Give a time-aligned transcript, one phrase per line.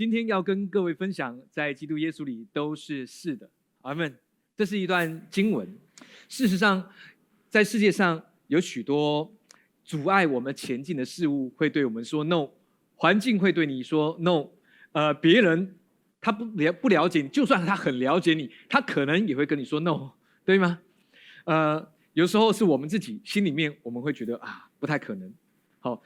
[0.00, 3.50] 今天要跟各位分享，在基督耶稣里都是是的，
[3.82, 4.16] 阿门。
[4.56, 5.78] 这是一段经文。
[6.26, 6.90] 事实上，
[7.50, 9.30] 在世界上有许多
[9.84, 12.48] 阻碍我们前进的事物，会对我们说 “no”。
[12.94, 14.48] 环境会对你说 “no”。
[14.92, 15.76] 呃，别人
[16.18, 20.12] 他不了不了解你，就算他很了解你，他可能也会跟你说 “no”，
[20.46, 20.80] 对吗？
[21.44, 25.30] 呃，有时候是我们自己心里面，我们会觉得啊，不太可能。
[25.78, 26.02] 好。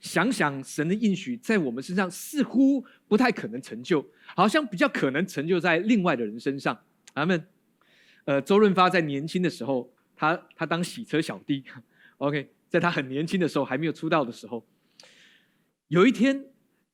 [0.00, 4.04] 想想神的应许在我们身上似乎不太可能成就，
[4.36, 6.78] 好像比较可能成就在另外的人身上。
[7.14, 7.46] 阿门。
[8.24, 11.64] 呃，周润发在年轻的时候，他他当洗车小弟。
[12.18, 14.66] OK，在他很年轻的时候，还没有出道的时候，
[15.88, 16.44] 有一天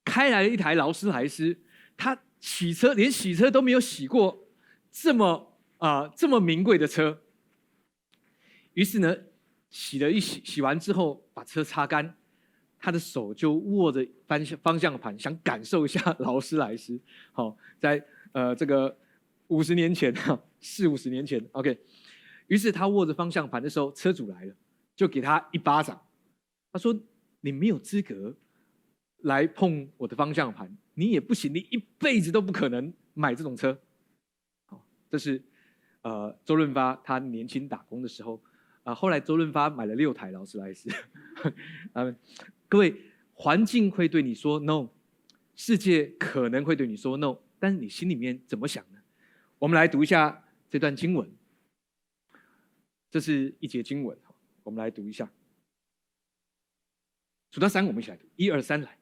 [0.04, 1.58] 开来了一台劳斯莱斯，
[1.96, 4.46] 他洗车连洗车都没有洗过，
[4.92, 7.20] 这么啊这么名贵的车。
[8.74, 9.16] 于是呢，
[9.70, 12.16] 洗了一洗，洗完之后把车擦干。
[12.84, 17.00] 他的手就握着方向方向盘，想感受一下劳斯莱斯。
[17.32, 18.94] 好，在呃这个
[19.46, 21.78] 五十年前哈， 四五十年前，OK。
[22.48, 24.54] 于是他握着方向盘的时候，车主来了，
[24.94, 25.98] 就给他一巴掌。
[26.70, 26.94] 他说
[27.40, 28.36] ：“你没有资格
[29.22, 33.80] 来碰我的方向盘，你也不行，你一辈子都不可能买这种车。”
[34.68, 35.42] 好，这是
[36.02, 38.42] 呃周润发他年轻打工的时候
[38.82, 38.94] 啊。
[38.94, 40.90] 后来周润发买了六台劳斯莱斯，
[41.94, 42.14] 啊。
[42.74, 42.92] 各位，
[43.34, 44.88] 环境会对你说 no，
[45.54, 48.98] 世界可能会对你说 no，但是你心里面怎么想呢？
[49.60, 51.30] 我们来读一下这段经文，
[53.08, 54.18] 这是一节经文，
[54.64, 55.30] 我们来读一下。
[57.52, 58.98] 数到三，我们一起来读，一二三，来。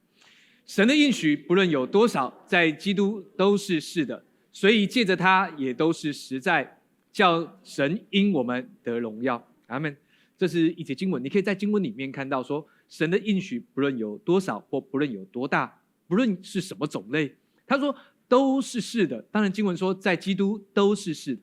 [0.66, 6.78] 神的应许不论有多少，在基督都是是的，所以借着他也都是实在，
[7.10, 9.42] 叫神因我们得荣耀。
[9.68, 9.96] 阿门。
[10.36, 12.68] 这是一节经文，你可以在经文里面看到说。
[12.92, 17.34] 神的应许不论有多少，或不论有多大，不论是什么种类，
[17.66, 17.96] 他说
[18.28, 19.22] 都是是的。
[19.30, 21.40] 当然，经文说在基督都是是的。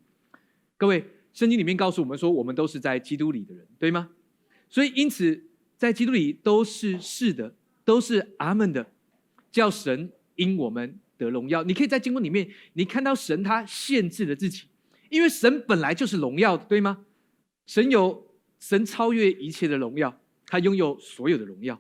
[0.77, 1.03] 各位，
[1.33, 4.11] 圣经里面告诉我们说，我们都是在基督里的人，对吗？
[4.69, 5.43] 所以，因此
[5.75, 8.85] 在基督里都是是的，都是阿门的，
[9.51, 11.63] 叫神因我们得荣耀。
[11.63, 14.65] 你可以在经文里面，你看到神他限制了自己，
[15.09, 17.07] 因为神本来就是荣耀的，对吗？
[17.65, 20.15] 神有神超越一切的荣耀。
[20.49, 21.79] 他拥有所有的荣耀，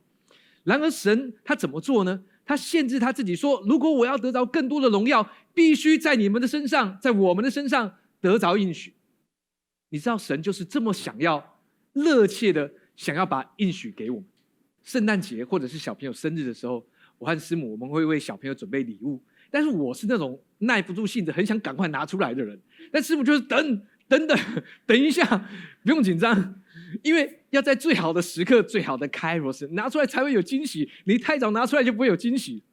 [0.63, 2.23] 然而神他怎么做呢？
[2.45, 8.93] 他限制他自己说：“如果我要得着更多的荣耀，必须在你们的身上，在我们的身上得着应许。”
[9.89, 11.59] 你知道神就是这么想要、
[11.93, 14.25] 热切的想要把应许给我们。
[14.83, 16.83] 圣诞节或者是小朋友生日的时候，
[17.17, 22.59] 我和师母我们会为小朋友准备礼物，但是我是那种耐不住性子，很想赶快拿出来的人。
[22.91, 24.39] 但师母就是等等等
[24.87, 25.47] 等一下，
[25.83, 26.61] 不用紧张。
[27.03, 30.89] 因为要在最好的时刻、最好的开罗斯拿出来才会有惊喜。
[31.05, 32.63] 你太早拿出来就不会有惊喜。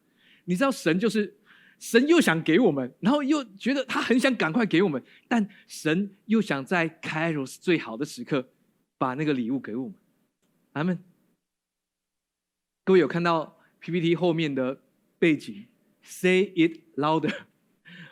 [0.45, 1.37] 你知道神就是
[1.79, 8.49] 神，又想给我们，然后又觉得他很想赶快给我们，但神又想在开罗斯最好的时刻
[8.97, 9.95] 把那个礼物给我们。
[10.73, 10.99] 阿门。
[12.85, 14.81] 各位有看到 PPT 后面的
[15.19, 15.67] 背景
[16.03, 17.35] ？Say it louder。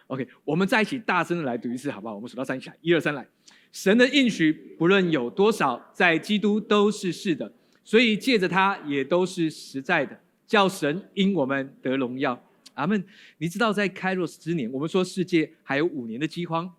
[0.08, 2.14] OK，我们在一起大声的来读一次，好不好？
[2.14, 3.26] 我们数到三起来，一二三，来。
[3.74, 7.52] 神的应许不论有多少，在基督都是是的，
[7.82, 12.40] 所以借着他也都是实在的，叫神因我们得荣耀。
[12.74, 13.04] 阿门。
[13.38, 16.72] 你知道在开罗斯之年，我们说世界还有五年的饥荒，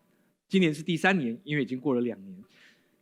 [0.48, 2.34] 今年是第三年，因为已经过了两年。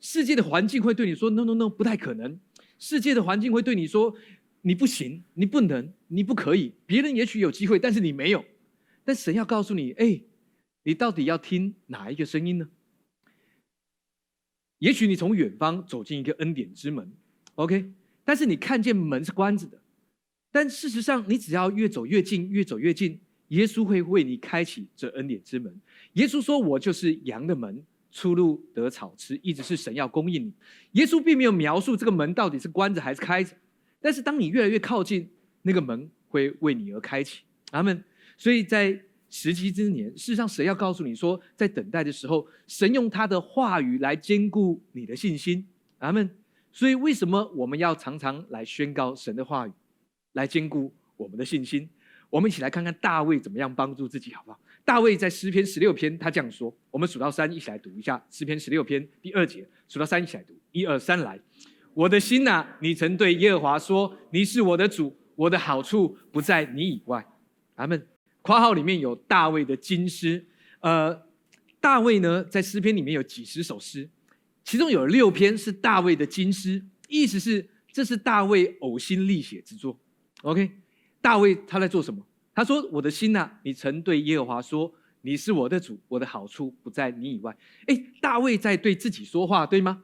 [0.02, 2.40] 世界的环境会对你说：“No No No，不太可能。”
[2.80, 4.16] 世界的环境会对你说
[4.64, 8.44] ：“你不行，你不能，你不可以。”别人也许有机会，但是你没有。
[9.06, 10.20] 但神要告诉你：“哎，
[10.82, 12.68] 你到底要听哪一个声音呢？”
[14.84, 17.10] 也许你从远方走进一个恩典之门
[17.56, 17.90] ，OK，
[18.26, 19.80] 但是你看见门是关着的。
[20.52, 23.18] 但事实上，你只要越走越近，越走越近，
[23.48, 25.74] 耶稣会为你开启这恩典之门。
[26.16, 30.54] 耶稣说：“我就是羊的门，出入得草吃。”一直是神要供应你。
[31.00, 33.56] 耶稣并没有描述这个门到底是关着还是开着，
[34.02, 35.30] 但是当你越来越靠近，
[35.62, 37.40] 那个门会为你而开启。
[37.72, 38.04] 阿门。
[38.38, 39.02] 所以在。
[39.36, 45.68] 时机之年，事实上，神要告诉你说，在等待的时候，神用他的话语来兼顾你的信心。
[45.98, 46.30] 阿门。
[46.72, 49.72] 所以，为什么我们要常常来宣告神的话语，
[50.34, 51.90] 来兼顾我们的信心？
[52.30, 54.60] 我们一起来看看大卫怎么样帮助自己，好不好？
[54.86, 59.68] 大卫在诗篇十六篇，他这样说：我们数到三，一起来读一下诗篇十六篇第二节。
[59.88, 61.40] 数到三，一起来读，一二三，来。
[61.96, 67.26] 我的心呐，你曾对耶和华说：你是我的主，我的好处不在你以外。
[67.76, 68.13] 阿门。
[68.44, 70.46] 括号里面有大卫的金诗，
[70.82, 71.20] 呃，
[71.82, 74.08] 大卫呢在诗篇里面有几十首诗，
[74.64, 80.00] 其中有六篇是大卫的金诗，意思是这是大卫呕心沥血之作。
[80.44, 80.70] OK，
[81.20, 82.24] 大卫他在做什么？
[82.56, 87.58] 他说：“我的心呐，你曾对耶和华说，你是我的主，我的好处不在你以外。”
[87.88, 90.04] 哎，大卫在对自己说话，对吗？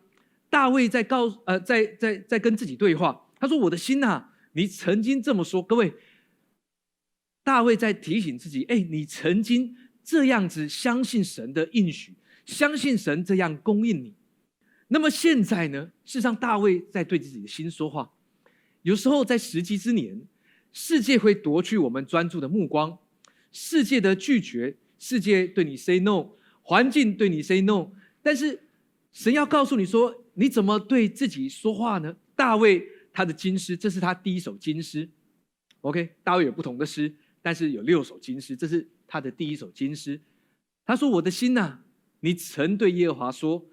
[0.50, 3.28] 大卫在告呃，在在在跟自己对话。
[3.40, 5.94] 他说：“我的心呐，你曾经这么说。”各位，
[7.50, 12.14] 大卫在提醒自己：“哎，你曾经这样子相信神的应许，
[12.46, 14.14] 相信神这样供应你。
[14.90, 15.92] 那么现在呢？
[16.06, 18.14] 事实上，大卫在对自己的心说话。
[18.84, 20.22] 有时候在时机之年。”
[20.72, 22.96] 世界会夺去我们专注的目光，
[23.52, 26.30] 世界的拒绝，世界对你 say no，
[26.62, 27.90] 环境对你 say no，
[28.22, 28.68] 但是
[29.12, 32.16] 神要告诉你说，你怎么对自己说话呢？
[32.36, 35.10] 大卫他的金诗，这是他第一首金诗。
[35.82, 37.12] OK，大卫有不同的诗，
[37.42, 40.20] 但是有六首金诗，这是他的第一首金诗。
[40.86, 41.80] 他说：“我的心呐，
[42.20, 43.66] 你曾对耶和华说。”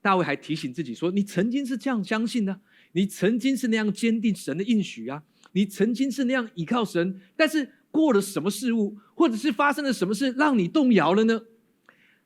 [0.00, 2.60] 大卫还提醒自己说：“你曾经是这样相信的，
[2.90, 5.22] 你曾经是那样坚定神的应许啊。”
[5.54, 11.40] 你曾经是那样倚靠神，但是过了什么事物，或者是发生了什么事让你动摇了呢？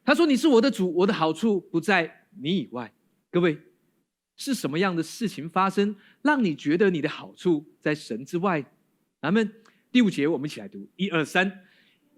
[0.04, 2.90] 他说：“你是我的主，我的好处不在你以外。”
[3.30, 3.58] 各位，
[4.36, 8.64] 是什么样的事情发生，让你觉得你的好处在神之外？
[9.20, 9.52] 咱们
[9.96, 11.50] 第五节，我们一起来读：一二三，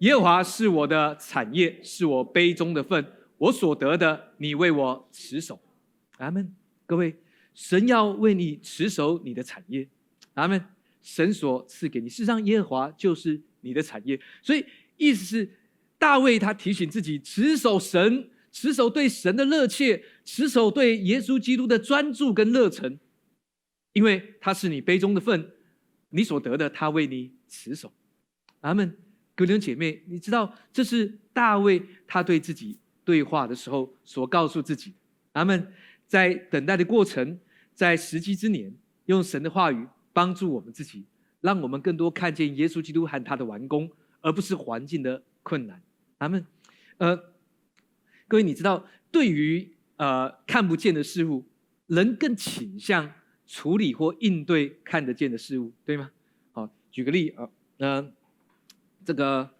[0.00, 5.60] 耶和华是我的产业，是我杯中的份，我所得的，你为我持守。
[6.16, 6.52] 阿门。
[6.86, 7.14] 各位，
[7.54, 9.86] 神要为你持守你的产业。
[10.34, 10.60] 阿门。
[11.00, 14.20] 神所赐给你，事实上耶和华就是你的产业。
[14.42, 14.66] 所以
[14.96, 15.48] 意思是，
[15.98, 22.98] 大卫他提醒自己，持守神，持守对神的热切，持守对耶稣基督的专注跟热忱，
[23.92, 25.52] 因为他是你杯中的份，
[26.10, 27.92] 你所得的，他为你持守。
[28.60, 28.96] 阿门。
[29.34, 34.94] 各位姐妹，你知道这是大卫他对自己对话的时候所告诉自己。
[35.32, 35.72] 阿门。
[36.06, 37.38] 在等待的过程，
[37.74, 38.74] 在时机之年，
[39.06, 39.86] 用神的话语。
[40.10, 41.04] 帮助我们自己，
[41.42, 43.88] 让我们更多看见耶稣基督和他的完工，
[44.20, 45.80] 而不是环境的困难。
[46.16, 46.44] 阿门。
[46.96, 47.16] 呃，
[48.26, 51.46] 各位，你知道，对于呃看不见的事物，
[51.86, 53.12] 人更倾向
[53.48, 56.12] 处理或应对看得见的事物，对吗？
[56.52, 58.12] 好，举个例啊，那
[59.04, 59.50] 这个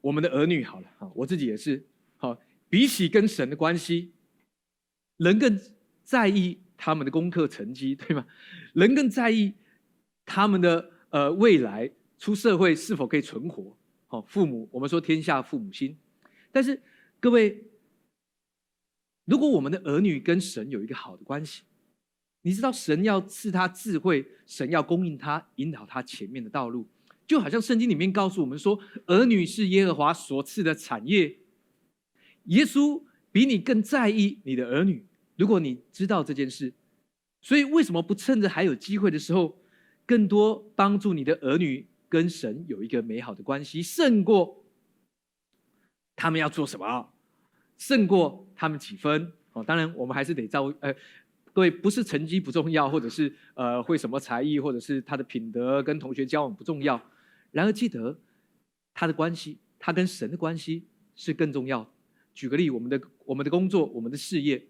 [0.00, 1.84] 我们的儿女好了，哈，我自己也是，
[2.16, 2.40] 好，
[2.70, 4.12] 比起跟神的关系，
[5.18, 5.60] 人更
[6.02, 6.58] 在意。
[6.82, 8.26] 他们的功课成绩， 对吗？
[8.72, 9.52] 人更在意
[10.24, 13.76] 他们的呃未来出社会是否可以存活。
[14.06, 15.94] 好，父母，我们说天下父母心。
[16.50, 16.82] 但是
[17.20, 17.62] 各位，
[19.26, 21.64] 如果我们的儿女跟神有一个好的关系，
[22.42, 26.88] 你知道神要赐他智慧，神要供应他，引导他前面的道路，
[27.26, 31.36] 就好像圣经里面告诉我们说，儿女是耶和华所赐的产业。
[32.44, 35.06] 耶稣比你更在意你的儿女。
[35.36, 36.72] 如果你知道这件事，
[37.40, 39.58] 所以为什么不趁着还有机会的时候，
[40.06, 44.64] 更多帮助你的儿女跟神有一个美好的关系，胜过
[46.16, 47.12] 他们要做什么，
[47.78, 49.32] 胜过他们几分？
[49.52, 50.94] 哦，当然我们还是得照呃，
[51.52, 57.00] 各位不是成绩不重要，或者是呃会什么才艺，或者是他的品德跟同学交往不重要，
[57.50, 58.18] 然而记得
[58.94, 61.88] 他的关系，他跟神的关系是更重要。
[62.32, 64.62] 举个例，我们的我们的工作，我们的事业。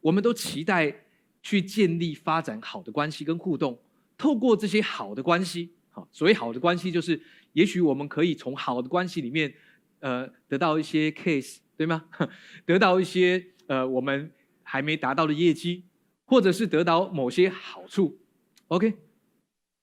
[0.00, 0.94] 我们都期待
[1.42, 3.76] 去建立、发展好的关系跟互动，
[4.16, 7.20] 透过这些好的关系，好，所谓好的关系，就是
[7.54, 9.52] 也许我们可以从好的关系里面，
[9.98, 12.04] 呃，得到一些 case，对吗？
[12.64, 14.30] 得到一些呃我们
[14.76, 15.84] 还没达到的业绩，
[16.26, 18.18] 或者是得到某些好处
[18.68, 18.92] ，OK。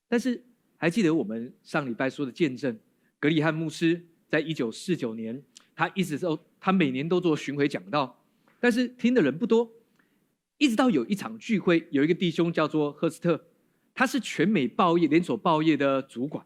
[0.07, 0.39] 但是
[0.77, 2.77] 还记得我们上礼拜说的见证，
[3.19, 5.41] 格里汉牧师在一九四九年，
[5.75, 8.23] 他一直都他每年都做巡回讲道，
[8.59, 9.67] 但是听的人不多。
[10.59, 13.43] 一直到有一场聚会，有一个弟兄叫做赫斯特，
[13.95, 16.45] 他是全美报业连锁报业的主管，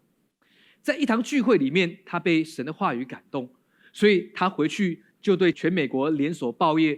[0.82, 3.54] 在一堂聚会里面，他被神的话语感动，
[3.92, 6.98] 所以他回去就对全美国连锁报业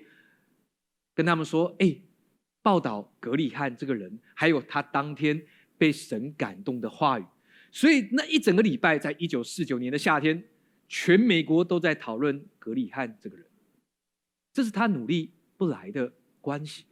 [1.20, 1.94] 跟他们说：“哎，
[2.62, 5.46] 报道格里汉这个人，还有他当天
[5.78, 7.26] 被神感动的话语。”
[7.74, 10.42] 所以那一整个礼拜，在一九四九年的夏天，
[10.88, 13.46] 全美国都在讨论格里汉这个人，
[14.54, 16.10] 这是他努力不来的
[16.40, 16.86] 关系。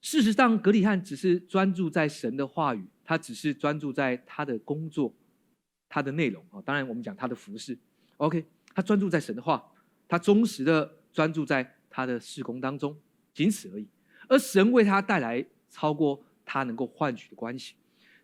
[0.00, 5.14] 事实上，格里汉只是专注在神的话语，他只是专注在他的工作、
[5.90, 6.62] 他的内容啊。
[6.62, 7.76] 当然，我们讲他的服饰
[8.16, 8.42] ，OK，
[8.74, 9.70] 他专注在神的话，
[10.08, 12.98] 他忠实的专注在他的事工当中，
[13.34, 13.86] 仅此而已。
[14.26, 17.74] 而神为他带来超过他能够换取的关系。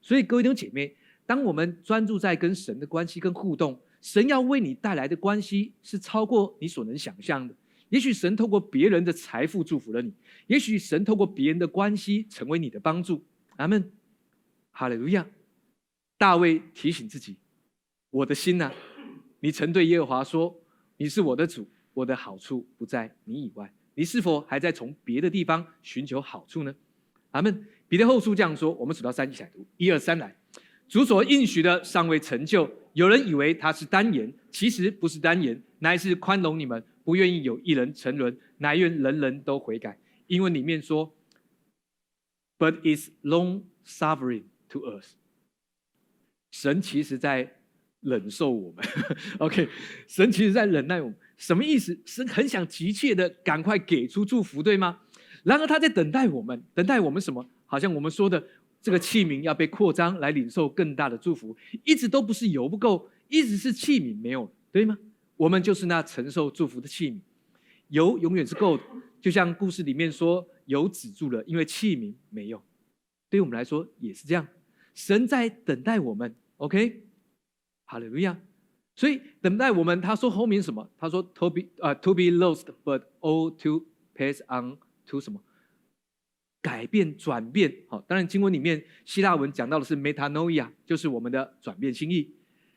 [0.00, 7.54] 所以，各位弟兄姐妹，当我们专注在跟神的关系跟互动，神要为你带来的关系是超过你所能想象的。
[7.90, 10.10] 也许神透过别人的财富祝福了你，
[10.46, 13.22] 也许神透过别人的关系成为你的帮助。
[13.56, 13.92] 阿门，
[14.70, 15.26] 哈利路亚。
[16.16, 17.36] 大卫提醒自己，
[18.10, 18.72] 我的心呐，
[19.40, 20.54] 你曾对耶和华说
[20.98, 26.74] ：“你是我的主，我的好处不在你以外。”你是否还在从别的地方寻求好处呢？
[27.32, 27.66] 阿门。
[27.86, 30.34] 彼得后书这样说：我们数到三一起来读，一二三来。
[30.88, 39.98] 主所应许的尚未成就，有人以为他是单言，其实不是单言，乃是宽容你们，不愿意有一人沉沦，乃愿人人都悔改。
[40.28, 41.14] 英文里面说
[42.58, 45.12] ：But is long suffering to us。
[46.52, 47.54] 神其实在
[48.00, 48.82] 忍受我们。
[49.40, 49.68] OK，
[50.08, 51.18] 神其实在忍耐我们。
[51.40, 51.98] 什么意思？
[52.04, 55.00] 是很想急切的赶快给出祝福，对吗？
[55.42, 57.48] 然而他在等待我们，等待我们什么？
[57.64, 58.46] 好像我们说的
[58.82, 64.98] 这个器皿要被扩张来领受更大的祝福，一直都不是油不够，一直是器皿没有，对吗？
[65.38, 67.18] 我们就是那承受祝福的器皿，
[67.88, 68.82] 油永远是够的。
[69.22, 72.62] 就像故事里面说，油止住了，因为器皿没有。
[73.30, 74.46] 对于我们来说也是这样，
[74.94, 76.34] 神在等待我们。
[76.58, 77.02] OK，
[77.86, 78.38] 哈利路亚。
[79.00, 80.86] 所以等待我们，他说后面什么？
[80.98, 84.76] 他说 to be 啊 to be lost but all to pass on
[85.06, 85.40] to 什么？
[86.60, 87.74] 改变转变。
[87.88, 92.30] 好，当然经文里面希腊文讲到的是 metanoia，就是我们的转变心意。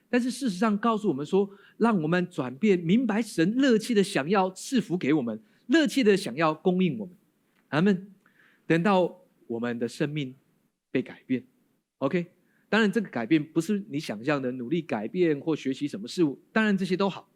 [0.10, 5.38] 但是事实上告诉我们说，让我们转变明白神热切的想要赐福给我们，
[5.68, 7.14] 热切的想要供应我们。
[7.68, 8.10] 阿门。
[8.66, 10.34] 等到我们的生命
[10.90, 11.44] 被改变
[11.98, 12.28] ，OK。
[12.74, 17.30] 当然，这个改变不是你想象的努力改变或学习什么事物，当然这些都好，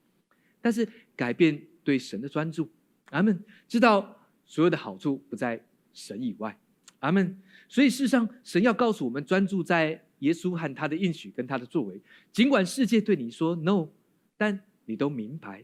[0.60, 0.84] 但是
[1.16, 2.68] 改变对神的专注，
[3.12, 3.40] 阿门。
[3.68, 5.64] 知道所有的好处不在
[5.94, 6.60] 神以外，
[7.02, 7.40] 阿门。
[7.70, 12.02] 所以事实上，神要告诉我们，专注在耶稣和他的应许跟他的作为。
[12.34, 13.90] 尽管世界对你说 no，
[14.38, 15.64] 但你都明白，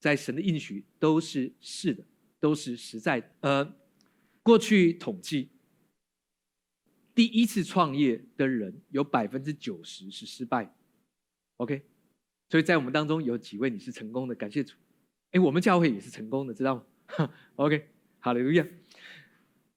[0.00, 2.02] 在神的应许都是是的，
[2.40, 3.30] 都是实在。
[3.42, 3.72] 呃，
[4.42, 5.50] 过去统计。
[7.18, 10.72] 第一次创业的人有百分之九十是失败
[11.56, 11.82] ，OK，
[12.48, 14.76] 所以在我们当中有几位你是成功的，感谢主。
[15.32, 17.28] 哎，我们教会也是成功的，知道吗？
[17.56, 17.88] OK，
[18.20, 18.64] 好了，一样。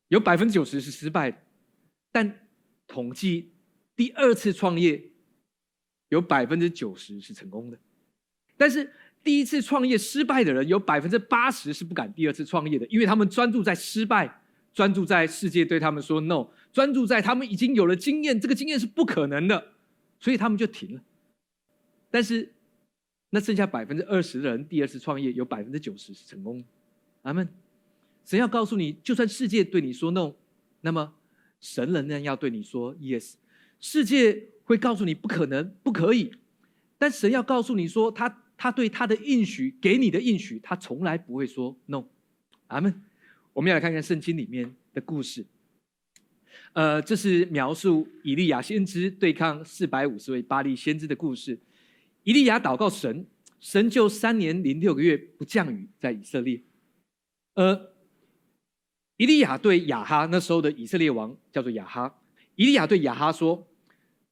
[0.09, 1.37] 有百分之九十是失败的，
[2.11, 2.47] 但
[2.85, 3.51] 统计
[3.95, 5.03] 第二次创业
[6.09, 7.79] 有百分之九十是成功的，
[8.55, 8.87] 但是
[9.23, 14.40] 第一次创业失败的人有百分之八十是不敢第二次创业的，因为他们专注在失败。
[14.73, 19.73] 专注在世界对他们说 no，专注在他们已经有了经验，这个经验是不可能的，
[20.19, 21.01] 所以他们就停了。
[22.09, 22.53] 但是，
[23.29, 26.63] 那剩下百分之二十的人第二次创业，有百分之九十是成功。
[27.23, 27.47] 阿门。
[28.23, 30.33] 神要告诉你，就算世界对你说 no，
[30.81, 31.13] 那么
[31.59, 33.33] 神仍然要对你说 yes。
[33.79, 36.31] 世界会告诉你不可能、不可以，
[36.97, 42.05] 但神要告诉你说，他他对他的应许给你的应许，他从来不会说 no。
[42.67, 43.03] 阿门。
[43.53, 45.45] 我们要来看看圣经里面的故事。
[46.73, 51.59] 呃，这是描述以利亚先知对抗四百五十位巴利先知的故事。
[52.23, 53.25] 以利亚祷告神，
[53.59, 56.61] 神就三年零六个月不降雨在以色列。
[57.55, 57.93] 呃，
[59.17, 62.21] 以利亚对亚哈那时候的以色列王叫做亚哈。
[62.55, 63.67] 以利亚对亚哈说：“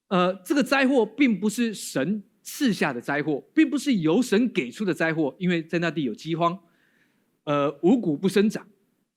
[0.08, 6.58] 呃，这个灾祸并不是神赐下的灾祸，并不是由神给出的灾祸，因为在那地有饥荒，
[7.44, 8.66] 呃，五谷不生长。”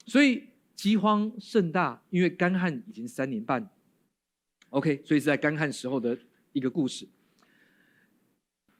[0.04, 3.70] 所以饥荒甚大，因为干旱已经三年半。
[4.70, 6.18] OK，所以是在干旱时候的
[6.52, 7.06] 一个故事。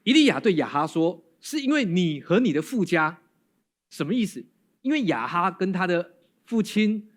[0.03, 3.21] 伊利亚对亚哈说：“是因为你和你的父家，
[3.89, 4.43] 什么意思？
[4.81, 6.15] 因为亚哈跟他的
[6.45, 7.09] 父亲，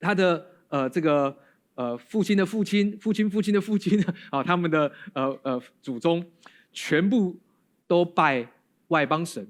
[0.00, 1.36] 他的呃这个
[1.74, 6.24] 呃父亲的父亲，父亲父亲的父亲 啊，他们的呃呃祖宗，
[6.72, 7.38] 全部
[7.86, 8.48] 都拜
[8.88, 9.46] 外邦神，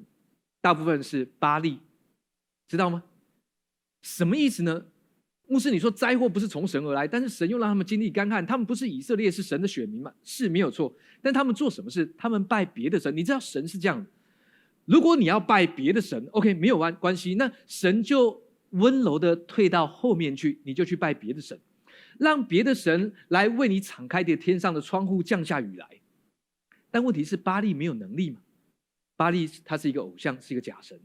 [0.60, 1.78] 大部分是巴利，
[2.68, 3.02] 知道吗？”
[4.04, 4.84] 什么意思呢？
[5.46, 8.44] 牧师，你说灾祸不是从神而来，但是神又让他们经历干旱。
[8.44, 10.12] 他们不是以色列，是神的选民嘛？
[10.22, 10.94] 是没有错。
[11.22, 12.04] 但他们做什么事？
[12.18, 13.16] 他们拜别的神。
[13.16, 14.06] 你知道神是这样的：
[14.84, 21.58] 如果你要拜别的神，OK，没有关关系，那神就温柔的退到后面去，你就去拜别的神，
[22.18, 25.88] 让别的神来为你敞开的天上的窗户降下雨来。
[26.90, 28.40] 但问题是巴利没有能力嘛？
[29.16, 31.00] 巴利他是一个偶像，是一个假神。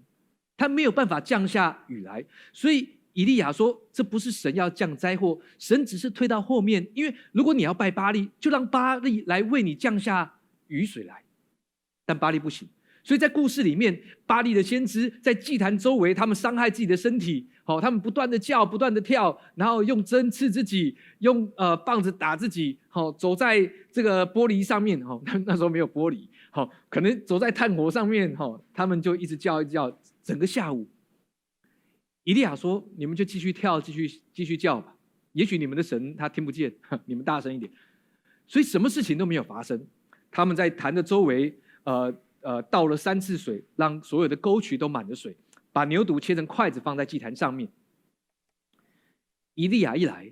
[0.60, 6.86] 他没有办法降下雨来，所以以利亚说：“这不是神要降灾祸，神只是推到后面。
[6.94, 10.30] 因为如果你要拜巴利，就让巴利来为你降下
[10.68, 11.24] 雨水来。
[12.06, 12.68] 但巴利不行，
[13.06, 23.62] 所以在故事里面，巴利的先知在祭坛周围，他们伤害自己的身体，好，他们不断的叫，不断的跳，然后用针刺自己，用呃棒子打自己，好，走在
[23.94, 29.90] 这个玻璃上面，哈，那那时候没有玻璃，好，可能走在炭火上面，哈，他们就一直叫一直叫。”
[30.30, 30.88] 整个下午，
[32.24, 34.96] 伊利亚说：“你们就继续跳，继续继续叫吧。
[35.32, 36.72] 也许你们的神他听不见，
[37.06, 37.72] 你们大声一点。”
[38.46, 39.88] 所以什么事情都没有发生。
[40.30, 45.36] 他们在坛的周围，呃呃，倒了三次水，让所有的沟渠都满了水，
[45.72, 47.68] 把牛犊切成筷子放在祭坛上面。
[49.56, 50.32] 伊利亚一来，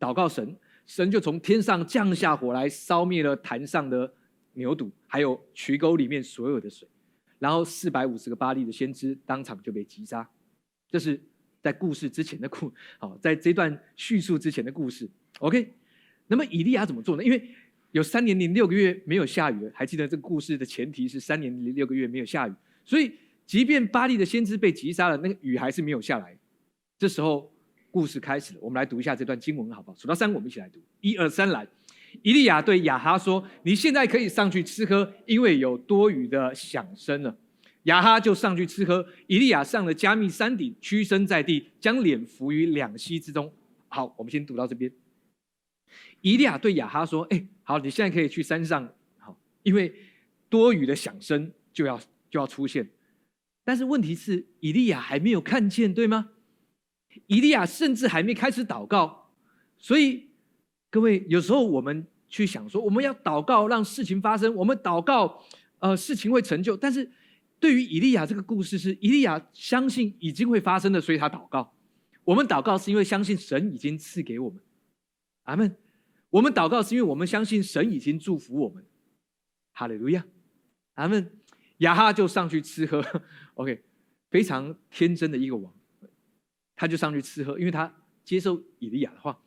[0.00, 4.12] 祷告神，神就从天上降下火来，烧灭了坛上的
[4.54, 6.88] 牛犊，还有渠沟里面所有的水。
[7.38, 10.28] 然后四百五十个巴利的先知当场就被击杀。
[10.88, 11.20] 这是
[11.60, 15.08] 在故事之前的故， 好，在这段叙述之前的故事。
[15.40, 15.72] OK，
[16.26, 17.22] 那么以利亚怎么做呢？
[17.22, 17.48] 因为
[17.92, 22.52] 有三年零六个月没有下雨，还记得这个故事的前提是三年零六个月没有下雨，
[22.84, 23.12] 所以
[23.46, 26.36] 即便巴利的先知被击杀了，那个雨还是没有下来。
[26.98, 27.50] 这时候
[27.90, 29.96] 故事开始了，我们来读一下这段经文好不好？
[29.96, 30.80] 数到三，我们一起来读。
[31.00, 31.66] 一二三，来！
[32.22, 37.36] 以利亚对亚哈说：“你现在可以上去吃喝，因为有多余的响声了。”
[37.84, 39.06] 亚哈就上去吃喝。
[39.26, 43.52] 以利亚上了加密山顶，屈身在地，将脸伏于两膝之中。
[43.88, 44.92] 好，我们先读到这边。
[46.20, 49.94] 以利亚对亚哈说：“哎，好，你现在可以去山上，好，因为
[50.48, 51.98] 多余的响声就要
[52.30, 52.90] 就要出现。
[53.64, 56.30] 但是问题是，以利亚还没有看见，对吗？
[57.26, 59.30] 以利亚甚至还没开始祷告。
[59.78, 60.27] 所以，
[60.90, 65.42] 各位，有时候我们去想说，我们要祷告让事情发生，我们祷告，
[65.80, 66.76] 呃，事情会成就。
[66.76, 67.10] 但是
[67.60, 71.74] 对于以利亚这个故事，是以利亚相信已经会发生的，所以他祷告。
[72.24, 74.62] 我们祷告是因为相信神已经赐给我们。
[75.44, 75.76] 阿门。
[76.30, 78.84] 我们祷告是因为我们相信神已经祝福我们，
[79.72, 80.24] 哈利路亚，
[80.94, 81.30] 阿门。
[81.78, 83.02] 亚哈就上去吃喝，
[83.54, 83.82] OK，
[84.30, 85.72] 非常天真的一个王，
[86.74, 89.40] 他就上去吃喝，因为他接受以利亚的话。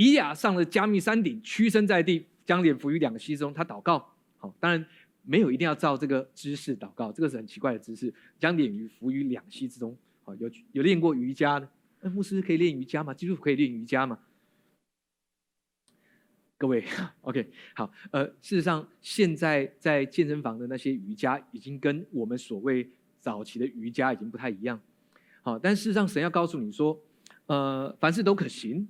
[0.00, 4.10] 以雅上了加密山顶，屈身在地，将脸伏于两膝中，他祷告。
[4.38, 4.82] 好，当然
[5.22, 9.94] 没有一定要照这个姿势祷告，这个是很奇怪的姿势，将脸于伏于两膝之中。
[10.24, 11.68] 好，有有练过瑜伽的，
[12.00, 13.12] 那牧师可以练瑜伽吗？
[13.12, 14.18] 基督徒可以练瑜伽吗？
[16.56, 16.82] 各位，
[17.20, 24.80] OK，好，呃，事实上，现在在健身房的那些瑜伽已经跟我们所谓早期的瑜伽已经不太一样，
[25.42, 26.98] 好，但事实上，神要告诉你说，
[27.44, 28.88] 呃，凡事都可行，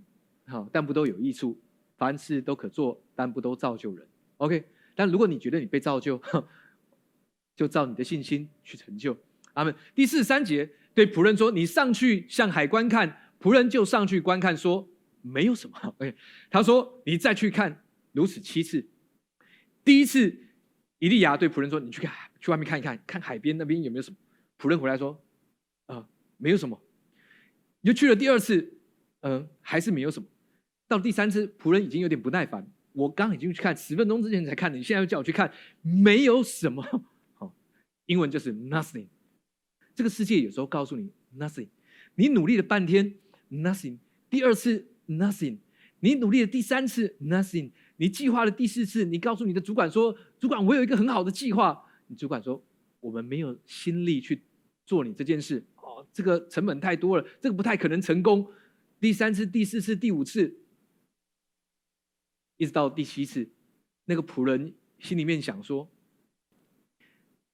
[0.50, 1.56] 好，但不都有益处；
[1.96, 4.06] 凡事都可做，但不都造就人。
[4.38, 6.20] OK，但如果你觉得你被造就，
[7.56, 9.16] 就照你的信心去成就。
[9.54, 9.74] 阿门。
[9.94, 14.86] 第四三节对仆人说：“你上去向海观看。”仆人就上去观看，说。
[15.22, 16.16] 没有什么，OK。
[16.50, 18.88] 他说：“你再去看，如此七次。
[19.84, 20.34] 第一次，
[20.98, 22.10] 以利亚对仆人说：‘你去看，
[22.40, 24.16] 去外面看一看，看海边那边有没有什么。’
[24.58, 25.22] 仆人回来说
[25.84, 26.08] ：‘啊，
[26.38, 26.80] 没有什么。’
[27.82, 28.72] 又去了第二次，
[29.20, 30.26] 嗯，还是没有什么。
[30.90, 32.66] 到第三次，仆人已经有点不耐烦。
[32.92, 35.50] 我刚已经去看十分钟之前才看的，你现在又叫我去看，
[35.80, 36.82] 没有什么。
[37.34, 37.54] 好，
[38.06, 39.06] 英文就是 nothing。
[39.94, 41.68] 这个世界有时候告诉你 nothing，
[42.16, 43.14] 你努力了半天
[43.50, 43.98] nothing。
[44.28, 45.58] 第二次。” Nothing，
[45.98, 52.64] 你努力了第三次，Nothing，你计划了第四次，你告诉你的主管说：“主管，我有一个很好的计划。”你主管说
[53.00, 54.40] ：“我们没有心力去
[54.86, 58.48] 做你这件事，哦，这个成本太多了，这个不太可能成功。”
[59.00, 60.54] 第三次、第四次、第五次，
[62.60, 63.48] 一直到第七次，
[64.04, 65.90] 那个仆人心里面想说：“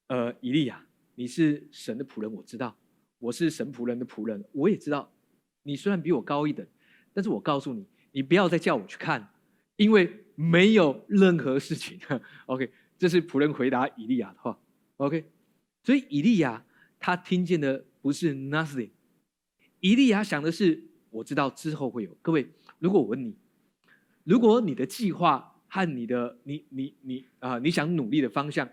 [0.09, 2.77] 呃，以利亚，你是神的仆人，我知道，
[3.21, 5.15] 我是神仆人的仆人，我也知道，
[5.63, 6.67] 你虽然比我高一等。”
[7.15, 9.33] 但是我告诉你，你不要再叫我去看，
[9.77, 12.01] 因为没有任何事情。
[12.47, 14.59] OK，这是仆人回答以利亚的话。
[14.97, 15.25] OK，
[15.85, 16.67] 所以以利亚
[16.99, 18.91] 他听见的不是 nothing，
[19.79, 22.13] 以利亚想的是我知道之后会有。
[22.21, 23.39] 各位，如果我问你，
[24.27, 28.69] 如果你的计划和你的你你你啊你想努力的方向，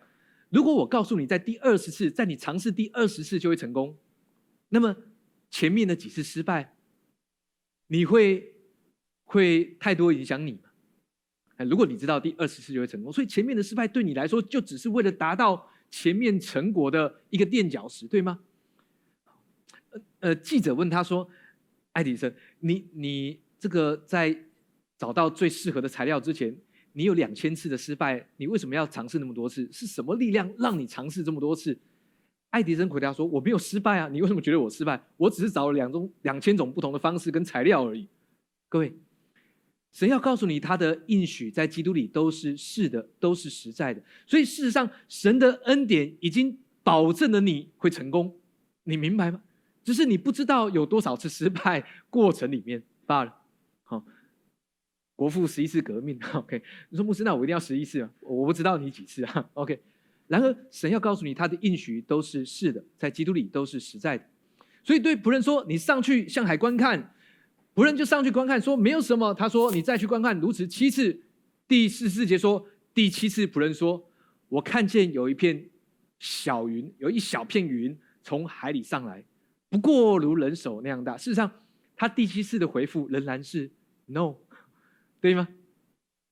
[0.49, 3.95] 如果我告诉你在第二十次，在你尝试第二十次就会成功，
[4.69, 4.95] 那么
[5.51, 6.75] 前面的几次失败。
[7.87, 8.55] 你会
[9.25, 10.71] 会太多影响你吗？
[11.57, 18.39] 哎，如果你知道第二十次就会成功，所以前面的失败对你来说就只是为了达到前面成果的一个垫脚石，对吗？
[20.21, 21.29] 呃，记者问他说
[21.93, 24.35] ：“爱迪生，你你这个在
[25.03, 26.55] 找到最适合的材料之前，
[26.93, 29.69] 你有两千次的失败，你为什么要尝试那么多次？
[29.69, 31.77] 是什么力量让你尝试这么多次？”
[32.51, 35.05] 爱迪生回答说：“我没有失败啊，你为什么觉得我失败？
[35.17, 38.07] 我只是找了两种、两千种不同的方式跟材料而已。”
[38.69, 38.95] 各位，
[39.91, 44.01] 神要告诉你，他的应许在基督里都是是的，都是实在的。
[44.25, 48.33] 所以事实上，神的恩典已经保证了你会成功，
[48.85, 49.41] 你明白吗？
[49.83, 53.42] 只是你不知道有多少次失败过程里面罢了。
[55.15, 56.61] 国父十一次革命，OK？
[56.89, 58.09] 你说牧师，那我一定要十一次啊？
[58.19, 59.79] 我不知道你几次啊？OK？
[60.27, 64.23] 然而，神要告诉你，他的应许都是是的，在基督里都是实在的。
[64.83, 67.13] 所以对仆人说：“你上去向海观看。”
[67.75, 71.21] 仆人就上去观看，说：“没有什么。”他说：“你再去观看，如此七次。”
[71.67, 74.03] 第四四节说：“第七次仆人说
[74.49, 75.69] ：“我看见有一片
[76.19, 79.23] 小云，有一小片云从海里上来，
[79.69, 81.51] 不过如人手那样大。”事实上，
[81.95, 83.71] 他第七次的回复仍然是
[84.07, 84.35] “no”，
[85.23, 85.47] 对吗？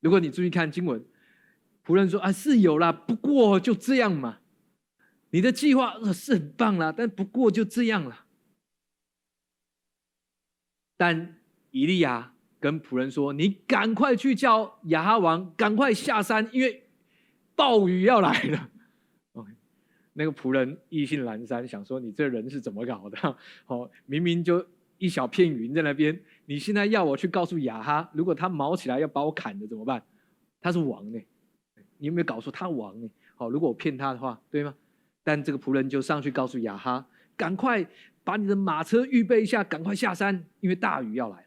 [0.02, 1.02] 如果你注意看经文，
[1.86, 4.40] 仆人说：“啊，是有啦，不过就这样嘛。
[5.30, 8.26] 你的计划是很棒啦，但不过就这样了。”
[11.00, 11.38] 但
[11.70, 16.90] 以利亚跟仆人说：“你赶快去叫亚哈王，赶快下山，因为
[17.56, 18.70] 暴雨要来了。
[19.32, 19.50] ”OK，
[20.12, 23.38] 那个仆人意兴阑珊，想说：“你这人是怎么搞的？
[23.68, 30.04] 哦，明明就一小片云在那边，你现在要我去告诉亚哈，如果他毛起来要把我砍了怎么办？
[30.62, 31.20] 他是王呢，
[31.98, 32.52] 你有没有搞错？
[32.52, 33.10] 他王呢？
[33.36, 34.74] 好，如果我骗他的话，对吗？
[35.24, 37.86] 但这个仆人就上去告诉亚哈，赶快。”
[38.24, 41.44] 把你的马车预备一下，赶快下山，因为大雨要来。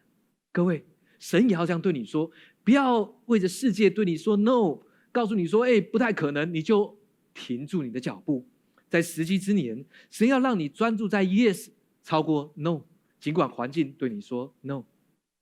[0.50, 0.84] 各位，
[1.20, 2.28] 神也要这样对你说，
[2.64, 4.80] 不要为着世界对你说 no，
[5.12, 6.98] 告诉你说，哎，不太可能，你就
[7.32, 8.44] 停住你的脚步。
[8.88, 11.68] 在时机之年，神要让你专注在 yes，
[12.02, 12.80] 超过 no，
[13.24, 14.84] 尽管环境对你说 no。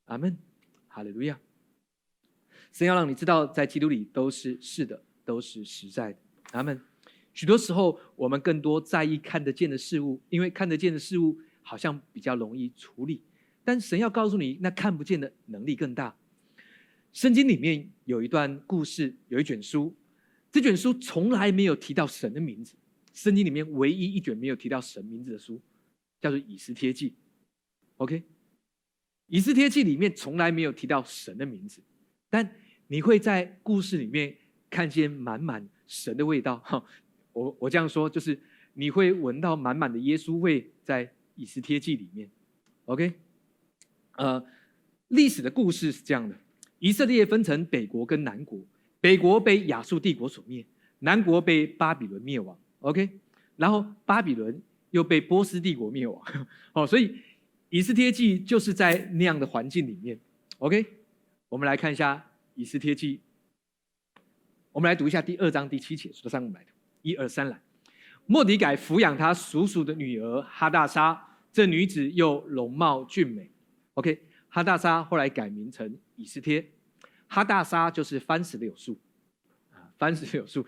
[0.05, 0.39] 阿门，
[0.87, 1.37] 哈利路亚。
[2.71, 6.19] 神要让你知道，在基督里都是是的，都是实在的。
[6.53, 6.81] 阿门。
[7.35, 13.25] 许多时候，我们更多在意看得见的事物，因为看得见的事物好像比较容易处理。
[13.65, 16.17] 但神要告诉你，那看不见的能力更大。
[17.13, 19.93] 圣经里面有一段故事，有一卷书，
[20.53, 22.77] 这卷书从来没有提到神的名字。
[23.13, 25.61] 圣经里面唯一一卷没有提到神名字的书，
[26.21, 27.11] 叫做《以斯帖记》。
[27.97, 28.19] OK，
[29.27, 31.83] 《以斯帖记》里面从来没有提到神的名字，
[32.31, 32.57] 但
[32.89, 34.37] 你会在故事里面
[34.69, 36.59] 看见满满神的味道。
[36.65, 36.85] 哈。
[37.35, 38.39] 我我这样说，就是
[38.75, 42.31] 你会闻到满满的耶稣味在以斯帖记里面
[42.85, 43.11] ，OK？
[44.19, 44.45] 呃，
[45.09, 46.37] 历史的故事是这样的：
[46.79, 48.63] 以色列分成北国跟南国，
[49.01, 50.63] 北国被亚述帝国所灭，
[50.99, 53.09] 南国被巴比伦灭亡，OK？
[53.57, 56.23] 然后巴比伦又被波斯帝国灭亡，
[56.75, 57.17] 哦，所以
[57.73, 60.21] 以斯帖记就是在那样的环境里面
[60.59, 60.85] ，OK？
[61.49, 62.23] 我们来看一下
[62.55, 63.23] 以斯帖记，
[64.73, 66.67] 我们来读一下第二章第七节，说三五来的。
[67.01, 67.59] 一二三来，
[68.27, 71.19] 莫迪改抚养他叔叔的女儿哈大莎，
[71.51, 73.51] 这女子又容貌俊美。
[73.95, 76.73] OK，哈大莎后来改名成以斯帖，
[77.27, 79.01] 哈大莎就是番石榴树
[79.71, 80.67] 啊，番石榴树。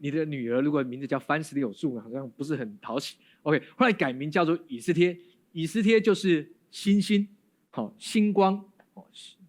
[0.00, 3.16] 你的女儿如果名字叫番石榴树，好像不是很讨喜。
[3.42, 5.14] OK，后来改名叫做以斯帖，
[5.56, 7.26] 以斯帖就是星星，
[7.70, 9.02] 好星光，哦，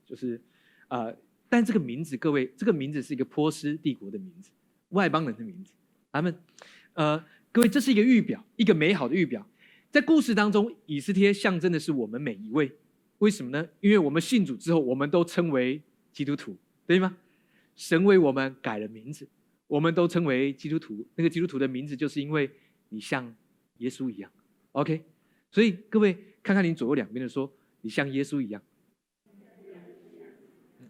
[0.05, 0.41] 就是
[0.87, 1.13] 啊，
[1.49, 4.49] 但这个名字，各位，这个名字是一个波斯帝国的名字，
[4.91, 5.73] 外邦人的名字。
[6.13, 6.33] 他们，
[6.93, 9.45] 呃，各位，这是一个预表，一个美好的预表。
[9.91, 12.71] 在故事当中，以斯帖象征的是我们每一位。
[13.17, 13.67] 为什么呢？
[13.81, 15.81] 因为我们信主之后，我们都称为
[16.13, 17.17] 基督徒，对吗？
[17.75, 19.27] 神为我们改了名字，
[19.67, 21.05] 我们都称为基督徒。
[21.15, 22.49] 那个基督徒的名字，就是因为
[22.87, 23.35] 你像
[23.79, 24.31] 耶稣一样。
[24.71, 25.03] OK，
[25.51, 28.61] 所以各位看看你左右两边的，说你像耶稣一样。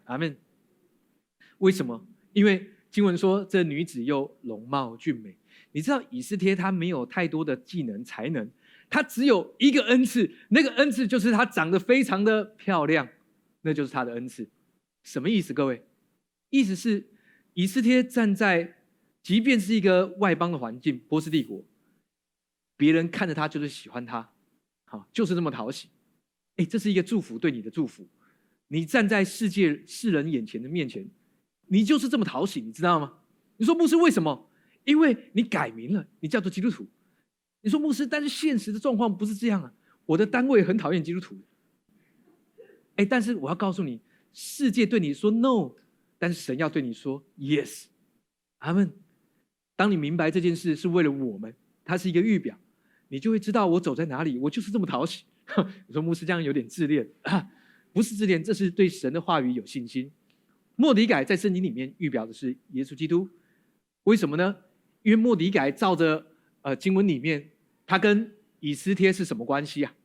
[0.06, 0.38] 阿门。
[1.60, 2.06] 为什么？
[2.34, 2.72] 因为。
[2.90, 5.38] 经文说，这女子又容貌俊美。
[5.74, 8.50] 你知道以斯帖她没有太多的技能才能，
[8.90, 13.08] 她只有一个恩赐，那个恩赐就是她长得非常的漂亮，
[13.62, 14.50] 那就是她的恩赐。
[15.04, 15.54] 什么意思？
[15.54, 15.86] 各位，
[16.50, 17.08] 意思是
[17.54, 18.78] 以斯帖站在，
[19.22, 21.64] 即便是一个外邦的环境，波斯帝国，
[22.78, 24.32] 别人看着她就是喜欢她，
[24.90, 25.90] 好，就是这么讨喜。
[26.56, 28.08] 哎，这是一个祝福，对你的祝福。
[28.70, 31.08] 你站在世界世人眼前的面前。
[31.68, 33.20] 你就是这么讨喜，你知道吗？
[33.58, 34.50] 你说牧师为什么？
[34.86, 36.88] 因为你改名了，你叫做基督徒。
[37.62, 39.74] 你说牧师，但是现实的状况不是这样啊！
[40.06, 41.38] 我的单位很讨厌基督徒。
[42.96, 45.76] 哎，但是我要告诉你，世界对你说 no，
[46.18, 47.88] 但是神要对你说 yes。
[48.60, 48.90] 阿门。
[49.76, 52.58] 当你明白这件事是为了我们，它是一个预表，
[53.10, 54.38] 你就会知道我走在哪里。
[54.40, 55.26] 我就是这么讨喜。
[55.88, 57.08] 你说牧师这样有点自恋，
[57.94, 60.12] 不是自恋，这是对神的话语有信心。
[60.76, 63.28] 莫迪改在圣经里面预表的是耶稣基督，
[64.04, 64.56] 为什么呢？
[65.04, 66.26] 因为莫迪改照着
[66.62, 67.50] 呃经文里面，
[67.86, 69.96] 他跟以斯帖是什么关系啊？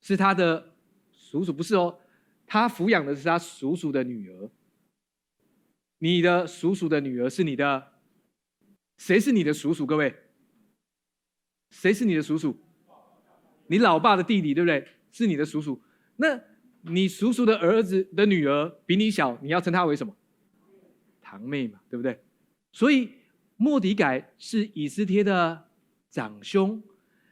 [0.00, 0.74] 是他的
[1.12, 1.98] 叔叔不是哦，
[2.46, 4.50] 他抚养的是他叔叔的女儿。
[6.00, 7.92] 你的叔叔的女儿是你的，
[8.96, 9.86] 谁是你的叔叔？
[9.86, 10.14] 各位，
[11.70, 12.56] 谁是你的叔叔？
[13.66, 14.86] 你老爸的弟弟对不对？
[15.10, 15.80] 是你的叔叔。
[16.16, 16.40] 那。
[16.82, 20.16] 你叔叔的儿子的女儿比你小，你要称她为什么？
[21.20, 22.22] 堂妹嘛，对不对？
[22.70, 23.10] 所以
[23.56, 25.66] 莫迪改是以斯帖的
[26.08, 26.80] 长兄，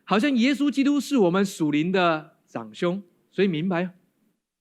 [0.03, 3.89] 好像耶稣基督是我们属灵的长兄，所以明白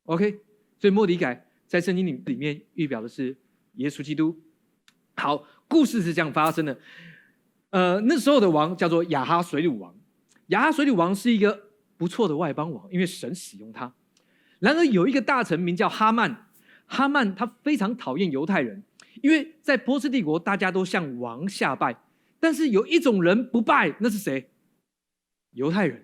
[0.04, 0.40] ？OK，
[0.78, 3.36] 所以莫迪改在圣经里里面预表的是
[3.74, 4.40] 耶稣基督。
[5.16, 6.80] 好，故事是这样发生的。
[7.76, 9.94] 呃，那时候的王叫做亚哈水鲁王，
[10.48, 11.64] 亚哈水鲁王是一个
[11.98, 13.94] 不错的外邦王，因为神使用他。
[14.60, 16.48] 然而有一个大臣名叫哈曼，
[16.86, 18.82] 哈曼他非常讨厌犹太人，
[19.22, 21.94] 因为在波斯帝国大家都向王下拜，
[22.40, 24.50] 但是有一种人不拜，那是谁？
[25.52, 26.02] 犹太人。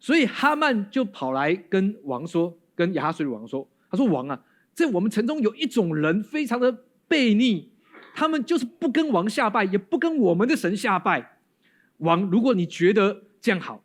[0.00, 6.76] 所以哈曼就跑来跟王说，跟亚哈水鲁王说，他说王啊，在我们城中有一种人非常的
[7.08, 7.71] 悖逆，
[8.14, 11.38] 他们就是不跟王下拜，也不跟我们的神下拜。
[11.98, 13.82] 王，如果你觉得这样好，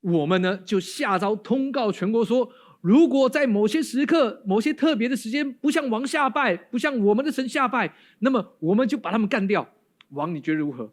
[0.00, 2.50] 我们呢就下诏通告全国说。
[2.80, 9.66] 如果在某些时刻、某些特别的时间，不向王下拜，不向我们的神下拜，那么我们就把他们干掉。
[10.10, 10.92] 王，你觉得如何？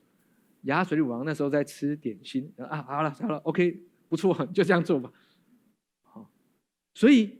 [0.61, 5.11] 亚水利王那时候在吃点心啊，好了好了，OK，不错，就这样做吧。
[6.03, 6.31] 好，
[6.93, 7.39] 所以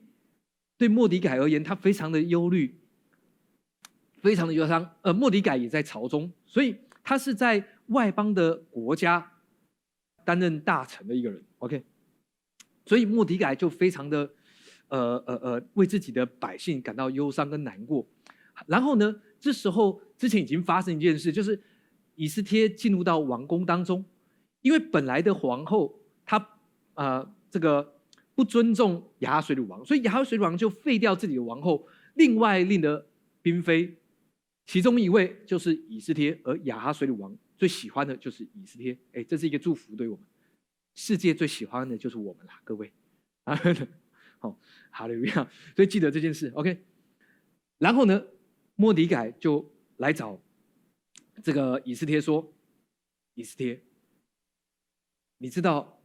[0.78, 2.81] 对莫迪改而言，他非常的忧虑，
[4.22, 4.90] 非常的忧伤。
[5.02, 9.32] 呃，莫迪改也在朝中，所以他是在外邦的国家
[10.24, 11.44] 担任大臣的一个人。
[11.58, 11.84] OK，
[12.86, 14.30] 所以莫迪改就非常的。
[14.92, 18.06] 呃呃呃，为自己的百姓感到忧伤跟难过。
[18.68, 21.58] 然后呢，这时候之前已经发生一件事，就是
[22.16, 24.04] 以斯帖进入到王宫当中，
[24.60, 26.46] 因为本来的皇后她
[26.96, 28.02] 呃这个
[28.36, 33.08] 不尊重亚哈水鲁王，所以亚哈水鲁王就废掉自己的王后，另外令的
[33.42, 33.98] 嫔妃，
[34.66, 38.98] 其中一位就是以斯帖，而亚哈水鲁王最喜欢的就是以斯帖。
[39.14, 40.26] 哎，这是一个祝福对我们，
[40.96, 42.92] 世界最喜欢的就是我们啦，各位
[43.44, 43.60] 啊。
[44.40, 45.34] 好，哈利路亚！
[45.76, 46.84] 所以记得这件事，OK。
[47.78, 48.26] 然后呢，
[48.76, 50.42] 莫迪改就来找
[51.44, 52.52] 这个以斯帖说
[53.36, 53.80] ：“以斯帖，
[55.38, 56.02] 你知道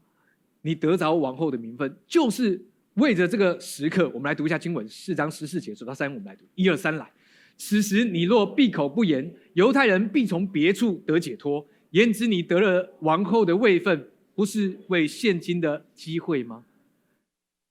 [0.61, 2.63] 你得着王后的名分，就是
[2.97, 4.07] 为着这个时刻。
[4.11, 7.11] 我们来读一下经文，四章十四节，数到三，我们来读，一二三，来。
[7.57, 11.67] 此时你若闭口不言，犹太人必从别处得解脱。
[11.91, 16.65] 言之，你得了王后的位分，不是为现今的机会吗？”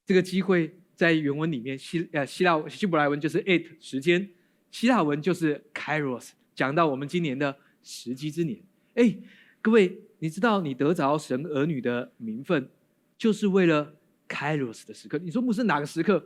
[0.05, 4.27] 这个机会在原文里面，希呃希腊希伯来文就是 it 时间，
[4.71, 8.59] 希腊文就是 kairos，讲到我们今年的时机之年。
[8.95, 9.15] 哎，
[9.61, 12.69] 各位，你知道你得着神儿女的名分，
[13.17, 13.95] 就是为了
[14.27, 15.19] kairos 的时刻。
[15.19, 16.25] 你说牧师哪个时刻？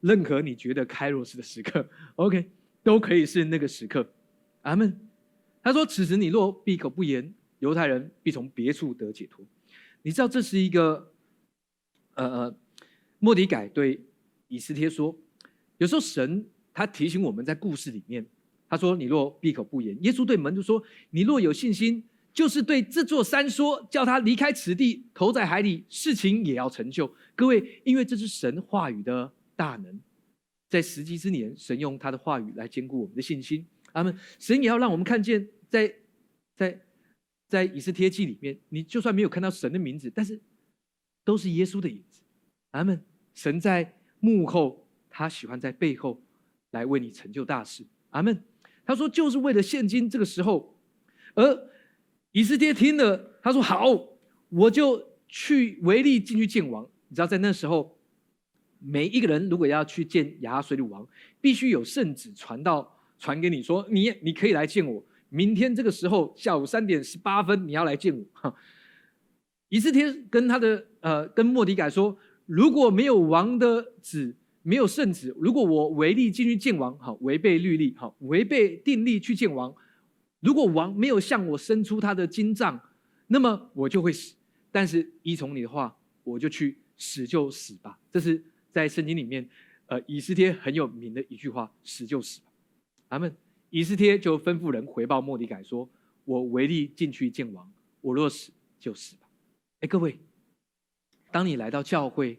[0.00, 2.48] 任何你觉得 kairos 的时刻， OK，
[2.88, 4.10] 都可以是那个时刻。
[4.62, 4.98] 阿门。
[5.62, 9.44] 他说：“此时你若闭口不言，犹太人必从别处得解脱。”
[10.00, 11.12] 你知道这是一个
[12.14, 12.56] 呃。
[13.18, 14.00] 莫迪改对
[14.46, 15.14] 以斯帖说
[15.76, 18.24] ：“有时候神他提醒我们在故事里面，
[18.70, 30.00] 他说：‘你若闭口不言。’耶稣对门徒说：‘你若有信心，就是对这座山说，叫他离开此地，投在海里，事情也要成就。’各位，因为这是神话语的大能，
[30.68, 33.66] 在时机之年，神用他的话语来兼顾我们的信心。
[33.92, 34.16] 阿门。
[34.38, 35.94] 神也要让我们看见，在
[36.56, 36.80] 在
[37.48, 40.40] 在以斯帖记里面，你就算没有看到神的名字，但是
[41.24, 42.22] 都是耶稣的影子。
[42.72, 43.02] 阿门。”
[43.34, 46.20] 神在幕后，他喜欢在背后
[46.72, 47.86] 来为你成就大事。
[48.10, 48.42] 阿门。
[48.84, 50.76] 他说，就是为了现今这个时候。
[51.34, 51.70] 而
[52.32, 53.86] 以斯帖听了，他说：“好，
[54.48, 57.97] 我就去维利进去见王。”你知道，在那时候，
[58.78, 61.06] 每一个人如果要去见亚哈水鲁王，
[61.40, 65.02] 必须有圣旨传到传给你说：“你你可以来见我。
[65.28, 68.54] 明天这个时候下午三点十八分，你要来见我。”哈
[69.68, 72.16] 以斯帖跟他的呃，跟莫迪改说。
[72.46, 79.74] 如果没有王的旨，没有圣旨，如果我违例进去见王，好，违背律例，好，违背定例去见王，
[80.40, 82.80] 如果王没有向我伸出他的金杖，
[83.26, 84.34] 那么我就会死。
[84.72, 87.98] 但是依从你的话，我就去死就死吧。
[88.10, 89.48] 这是在圣经里面，
[89.86, 92.46] 呃，以斯帖很有名的一句话：死就死吧。
[93.08, 93.34] 阿门。
[93.70, 95.86] 以斯帖就吩咐人回报莫迪改说
[96.24, 98.50] ：“我违例进去见王，我若死
[98.80, 99.28] 就死吧。”
[99.80, 100.18] 哎，各位。
[101.30, 102.38] 当你来到教会，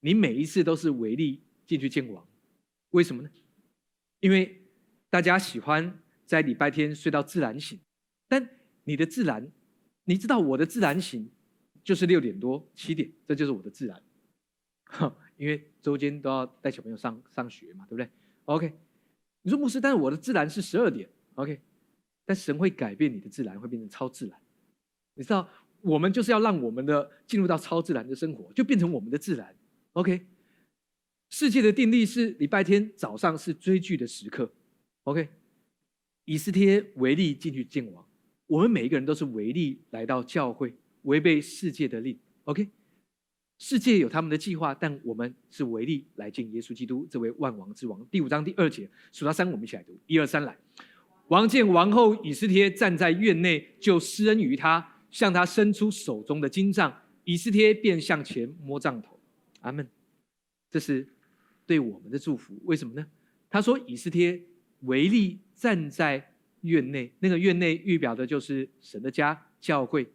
[0.00, 2.26] 你每一次都是唯利进去见王，
[2.92, 3.30] 为什么呢？
[4.20, 4.62] 因为
[5.10, 7.78] 大家喜欢在礼拜天睡到自然醒，
[8.26, 8.48] 但
[8.84, 9.52] 你的自然，
[10.04, 11.30] 你知道我的自然醒
[11.84, 14.02] 就是六点多七点，这就是我的自然。
[15.40, 18.06] 因为周间都要带小朋友上上学嘛，对不对
[18.44, 18.70] ？OK，
[19.40, 21.58] 你说牧师，但是我的自然是十二点，OK，
[22.26, 24.38] 但神会改变你的自然，会变成超自然，
[25.14, 25.48] 你知道？
[25.80, 29.56] 我们就是要让我们的进入到超自然的生活，就变成我们的自然。
[29.94, 30.26] OK，
[31.30, 34.52] 世界的定力是礼拜天早上是追剧的时刻。
[35.04, 35.26] OK，
[36.26, 38.06] 以斯帖为例进去见王，
[38.46, 40.74] 我们每一个人都是为例来到教会，
[41.04, 42.18] 违背世界的令。
[42.44, 42.68] OK，
[43.60, 48.04] 世界有他们的计划，但我们是唯利来见耶稣基督这位万王之王。
[48.10, 50.56] 第五章第二节数到三，我们一起来读：一二三来。
[51.28, 57.02] 王见王后以斯帖站在院内，就施恩于他，向他伸出手中的金杖。
[57.24, 59.20] 以斯帖便向前摸杖头。
[59.60, 59.86] 阿门。
[60.70, 61.06] 这是
[61.66, 62.58] 对我们的祝福。
[62.64, 63.06] 为什么呢？
[63.50, 64.42] 他说以斯帖
[64.80, 70.10] 唯力站在院内，那个院内预表的就是神的家教会，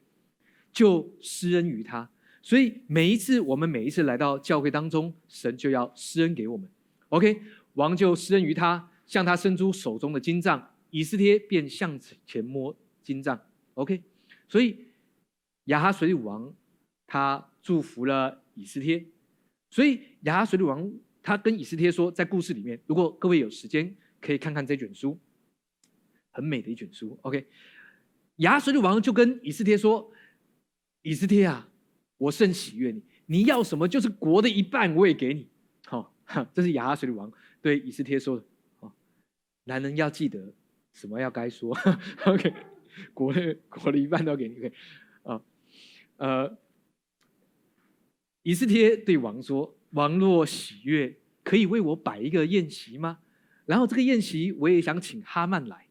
[0.71, 2.09] 就施恩于他。
[2.45, 6.69] 所以每一次我们每一次来到教会当中，神就要施恩给我们。
[7.09, 7.41] OK，
[7.73, 10.71] 王就施恩于他，向他伸出手中的金杖。
[10.91, 13.41] 以斯帖便向前摸金杖
[13.73, 14.03] ，OK，
[14.47, 14.77] 所以
[15.65, 16.53] 亚哈水里王
[17.07, 19.03] 他祝福了以斯帖，
[19.71, 25.19] 所以亚哈水里王他跟以斯帖说，在故事里面，如果各位有时间可以看看这卷书，
[26.29, 27.47] 很美的一卷书，OK，
[28.35, 30.11] 亚哈水里王就跟以斯帖说
[31.01, 31.67] ：“以斯帖啊，
[32.17, 35.47] 我甚喜悦你，你要什么就是国的一半我也给你。”
[35.85, 36.13] 好，
[36.53, 38.43] 这是亚哈水里王对以斯帖说的。
[38.79, 38.95] 好，
[39.65, 40.53] 男人要记得。
[40.93, 41.77] 什么要该说
[42.25, 42.53] ？OK，
[43.13, 44.55] 国的国的一半都给你。
[44.59, 44.73] OK，
[45.23, 45.41] 啊，
[46.15, 46.57] 呃，
[48.43, 53.19] 以斯帖对王说：“王若喜悦，可以为我摆一个宴席吗？
[53.65, 55.85] 然后这个宴席我也想请哈曼来。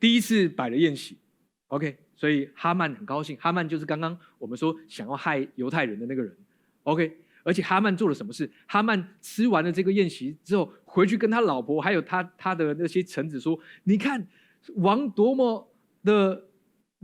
[0.00, 1.18] 第一次摆了宴席
[1.66, 3.34] ，OK，所以哈曼很高兴。
[3.40, 6.36] 哈曼就是刚刚我们说想要害犹太人的那个人
[6.82, 7.16] ，OK。
[7.42, 8.48] 而且哈曼做了什么事？
[8.66, 14.28] 哈曼吃完了这个宴席之后，回去跟他老婆还有他他的那些臣子说：“你看，
[14.74, 15.66] 王多么
[16.04, 16.44] 的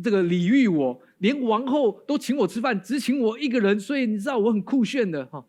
[0.05, 3.81] 这个礼遇我，连王后都请我吃饭，只请我一个人。
[3.81, 5.43] 所以你知道我很酷炫的哈。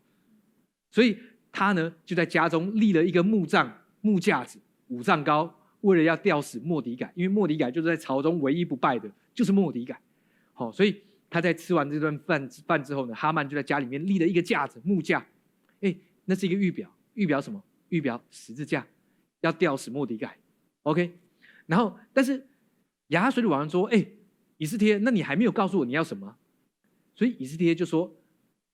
[0.90, 1.18] 所以
[1.52, 10.02] 他呢就在家中立了一个木杖、木架子，五丈高，为了要吊死莫迪改，因为莫迪改就是在朝中唯一不败的，就是莫迪改。
[10.52, 11.02] 好，所以。
[11.30, 15.28] 他在吃完这顿饭饭之后呢，哈曼就在家里面立了一个架子木架，
[15.82, 17.62] 哎，那是一个预表，预表什么？
[17.90, 18.88] 预表十字架，
[19.42, 20.38] 要吊死莫迪盖。
[20.84, 21.20] OK，
[21.66, 22.48] 然后但是
[23.08, 24.08] 亚哈水里王说：“哎，
[24.56, 26.34] 以斯帖，那你还没有告诉我你要什么？”
[27.14, 28.10] 所以以斯帖就说：“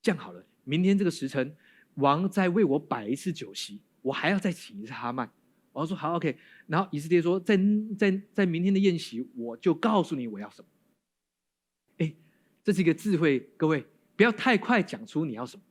[0.03, 1.57] 这样好了，明天这个时辰，
[1.95, 5.27] 王再为我摆一次酒席，我还要再请一次哈曼。”
[5.73, 7.59] 王说：“好，OK。”然后以斯帖说：“在
[7.97, 10.67] 在在明天的宴席，我就告诉你我要什么。”
[11.97, 12.13] 哎
[12.63, 15.63] 这是一个智慧，各位不要太快讲出你要什么。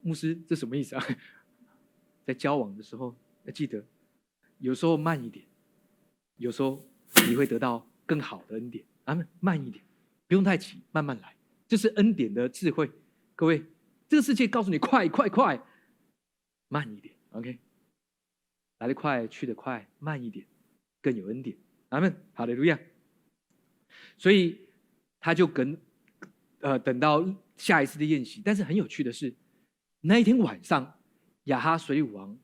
[0.00, 1.04] 牧师，这什么意思啊？
[2.26, 3.82] 在交往的时候要记得，
[4.58, 5.46] 有时候慢一点，
[6.36, 6.86] 有时候
[7.28, 8.84] 你会得到更好的恩典。
[9.04, 9.84] 啊，慢一点，
[10.26, 11.36] 不用太急，慢慢来，
[11.68, 12.90] 这是恩典的智慧。
[13.34, 13.62] 各位，
[14.08, 15.62] 这个世界告诉你快快快，
[16.68, 17.58] 慢一点，OK？
[18.78, 20.44] 来得快，去得快，慢一点
[21.00, 21.56] 更有恩典。
[21.90, 22.78] 阿门，好的，路亚。
[24.18, 24.58] 所以
[25.20, 25.76] 他就跟。
[26.60, 27.22] 呃，等到
[27.58, 29.34] 下一次的宴席，但是很有趣的是，
[30.00, 30.94] 那一天晚上，
[31.44, 32.38] 亚哈水王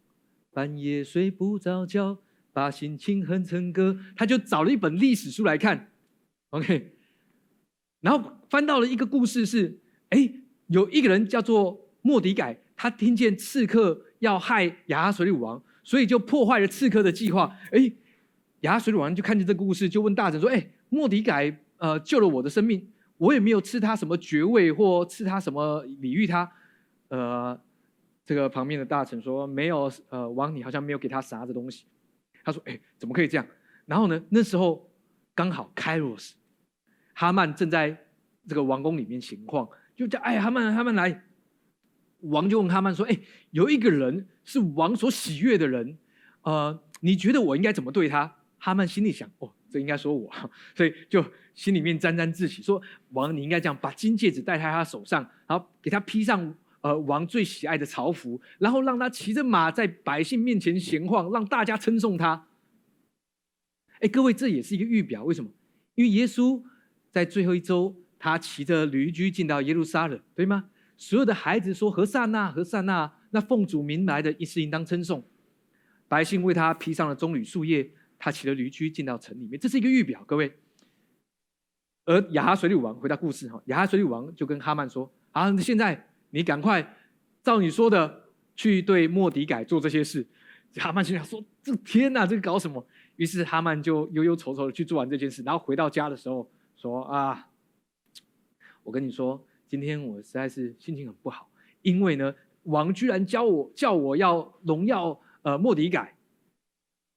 [0.53, 2.19] 半夜睡不着觉，
[2.53, 5.91] 把心情哼成歌，他就找了一本历史书来看
[6.51, 6.93] ，OK，
[8.01, 10.31] 然后翻到了一个故事，是哎，
[10.67, 17.57] 有一个人叫做莫迪改，他听见刺客要害亚哈水王，所以就破坏了刺客的计划。
[17.73, 17.93] 哎，
[18.61, 22.87] 亚哈水王就看见这个故事，就问大臣说：“哎，莫迪改呃救了我的生命。”
[23.21, 26.51] 我也没有赐他什么爵位或赐他什么礼遇他，
[27.09, 27.61] 呃，
[28.25, 31.85] 这个旁边的大臣说没有，呃，王你好像没有给他啥子东西。
[32.43, 33.47] 他说，哎，怎么可以这样？
[33.85, 34.91] 然后呢，那时候
[35.35, 36.35] 刚好开罗斯
[37.13, 37.95] 哈曼正在
[38.49, 41.23] 这个王宫里面情况，就叫哎哈曼哈曼来，
[42.21, 43.19] 王就问哈曼说，哎，
[43.51, 45.97] 有一个人是王所喜悦的人，
[46.43, 48.37] 呃，你觉得我应该怎么对他？
[48.59, 49.53] 哈曼心里想，哦。
[49.73, 50.29] 这应该说我，
[50.75, 62.49] 所以就心里面沾沾自喜，说王你应该这样，把金戒指戴在他手上，然后给他披上呃王最喜爱的朝服，然后让他骑着马在百姓面前闲晃，让大家称颂他。
[64.01, 65.49] 哎，各位这也是一个预表，为什么？
[65.95, 66.61] 因为耶稣
[67.13, 70.65] 在最后一周，他骑着驴驹进到耶路撒冷，对吗？
[70.97, 75.25] 所有的孩子说何塞纳何塞纳，那奉主名来的，一是应当称颂。
[76.09, 77.91] 百姓为他披上了棕榈树叶。
[78.23, 80.53] 他骑着驴驹进到城里面，这是一个预表，各位。
[82.05, 86.99] 而亚哈水利王回到故事哈，亚哈水利王就跟哈曼说：“啊，现在你赶快
[87.43, 88.25] 照你说的
[88.55, 90.27] 去对莫迪改做这些事。”
[90.77, 97.49] 哈曼心想说：“这天哪，这搞什么？”于是哈曼就忧忧愁愁的去做完这件事，然后回到家的时候说：“啊，
[98.83, 101.51] 我跟你说，今天我实在是心情很不好，
[101.81, 102.35] 因为呢，
[102.65, 106.17] 王居然教我叫我要荣耀呃莫迪改。”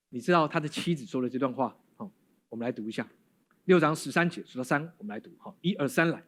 [0.09, 2.11] 你知道他的妻子说了这段话，好，
[2.49, 3.07] 我们来读一下
[3.65, 6.21] 六章十三节，数到三，我们来读，好，一二三来。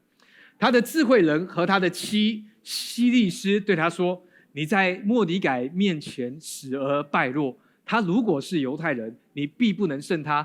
[0.58, 7.56] 他的智慧人和他的妻西利斯对他说：“你在莫迪改面前死而败落，
[7.86, 10.44] 他如果是犹太人，你必不能胜他；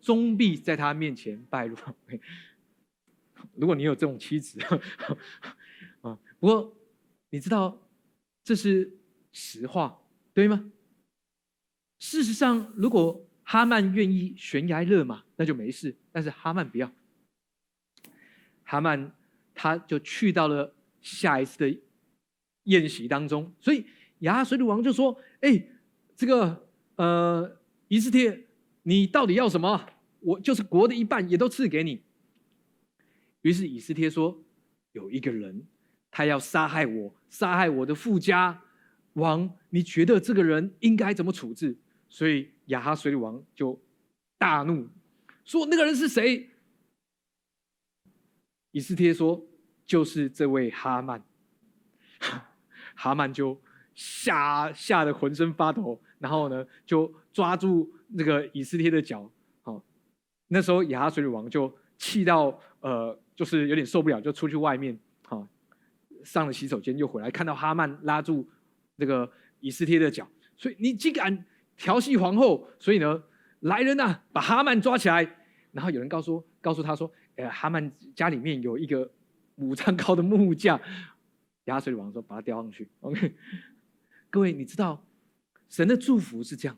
[0.00, 1.76] 终必在他面前败落。
[3.56, 4.60] 如果你有这种妻子，
[6.02, 6.72] 啊，不过
[7.30, 7.76] 你知道
[8.44, 8.98] 这是
[9.32, 10.02] 实话，
[10.34, 10.70] 对吗？
[11.98, 15.96] 事实上，如果哈曼愿意悬崖勒马，那就没事。
[16.10, 16.92] 但是哈曼不要，
[18.64, 19.14] 哈曼
[19.54, 21.80] 他就去到了下一次的
[22.64, 23.52] 宴席当中。
[23.60, 23.86] 所以
[24.20, 25.64] 亚哈水鲁王就说：“哎，
[26.16, 28.46] 这个呃，以斯帖，
[28.82, 29.88] 你到底要什么？
[30.20, 32.02] 我就是国的一半也都赐给你。”
[33.42, 34.42] 于是以斯帖说
[34.92, 35.66] ：“有一个人，
[36.12, 38.62] 他要杀害我，杀害我的富家
[39.14, 41.76] 王，你觉得这个人应该怎么处置？”
[42.08, 43.82] 所以亚哈水里王就
[44.38, 44.88] 大怒，
[45.44, 46.50] 说：“那个人是谁？”
[48.70, 49.44] 以斯帖说
[49.84, 51.24] ：“就是这位哈曼。
[52.94, 53.60] ”哈曼就
[53.94, 59.28] 吓吓得浑身发抖，然后呢，就抓住那个以斯帖的脚。
[59.62, 59.82] 好，
[60.48, 63.18] 那时候亚哈水里王就气到呃。
[63.34, 64.96] 就是有点受不了，就出去外面，
[66.24, 68.48] 上了洗手间，又回来，看到哈曼拉住
[68.96, 71.44] 这个以斯帖的脚，所以你竟敢
[71.76, 73.22] 调戏皇后，所以呢，
[73.60, 75.38] 来人呐，把哈曼抓起来。
[75.72, 79.10] 然后有人告诉告诉他说，呃，哈曼家里面有一个
[79.56, 80.80] 五丈高的木架，
[81.64, 82.88] 亚水王说把它吊上去。
[83.00, 83.34] OK，
[84.28, 85.04] 各位你知道，
[85.68, 86.76] 神的祝福是这样，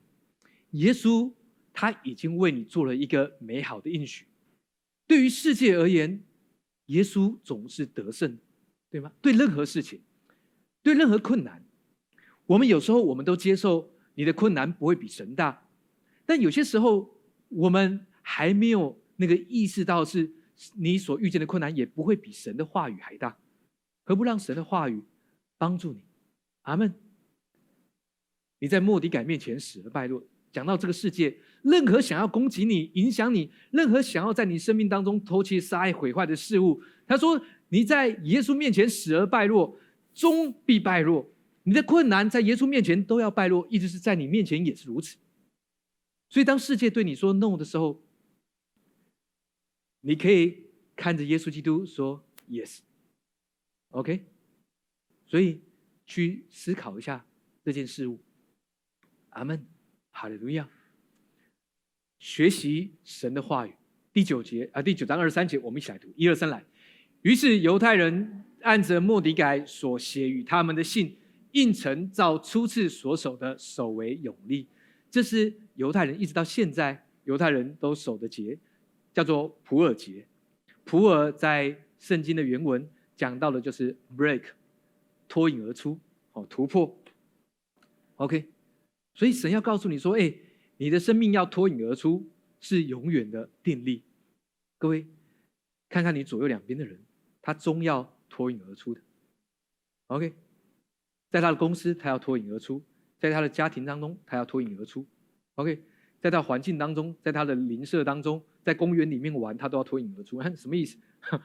[0.71, 1.33] 耶稣
[1.73, 4.27] 他已经为你做了一个美好的应许，
[5.07, 6.23] 对于世界而言。
[6.89, 8.37] 耶稣总是得胜，
[8.95, 9.11] 对吗？
[9.21, 10.01] 对任何事情，
[10.81, 11.61] 对任何困难，
[12.47, 15.67] 我们有时候我们都接受你的困难不会比神大，
[16.25, 17.13] 但有些时候
[17.49, 20.31] 我们还没有那个意识到，是
[20.77, 23.37] 你所遇见的困难也不会比神的话语还大。
[24.05, 25.03] 何不让神的话语
[25.59, 26.05] 帮助你？
[26.63, 26.95] 阿门。
[28.61, 30.23] 你在莫迪改面前死而败落。
[30.53, 39.77] 讲到这个世界，任何想要攻击你、影响你，任何想要在你生命当中偷窃、杀害、毁坏的事物，他说你在耶稣面前死而败落，
[40.15, 41.29] 终必败落。
[41.65, 45.17] 你的困难在耶稣面前都要败落，一直是在你面前也是如此。
[46.29, 48.01] 所以，当世界对你说 “no” 的时候，
[50.03, 52.79] 你可以看着耶稣基督说 “yes”。
[53.91, 54.25] OK，
[55.27, 55.61] 所以
[56.07, 57.27] 去思考一下
[57.65, 58.23] 这件事物。
[59.31, 59.67] 阿门。
[60.13, 60.71] 哈利路亚！
[62.21, 63.75] 学习神的话语，
[64.13, 66.65] 第九节啊，第九章二十三节，我们一起来读，一二三来。
[67.25, 71.17] 于是犹太人按着莫迪改所写与他们的信，
[71.53, 74.69] 应承照初次所守的守为永利。
[75.11, 78.59] 这是犹太人一直到现在犹太人都守的节，
[79.15, 80.27] 叫做普尔节。
[80.85, 84.43] 普尔在圣经的原文讲到的就是 break，
[85.27, 85.99] 脱颖而出，
[86.33, 86.95] 哦，突破。
[88.17, 88.45] OK。
[89.15, 90.35] 所以神要告诉你说：“哎，
[90.77, 92.29] 你的生命要脱颖而出，
[92.61, 94.03] 是永远的定力。”
[94.77, 95.07] 各位，
[95.89, 96.99] 看看你左右两边的人，
[97.45, 99.01] 他终要脱颖而出的。
[100.07, 100.35] OK，
[101.31, 102.81] 在他的公司，他要脱颖而出；
[103.19, 105.07] 在他的家庭当中，他要脱颖而出。
[105.57, 105.85] OK，
[106.21, 110.41] 在他环境当中，在他的邻舍当中，在公园里面玩，他都要脱颖而出。
[110.57, 110.97] 什么意思？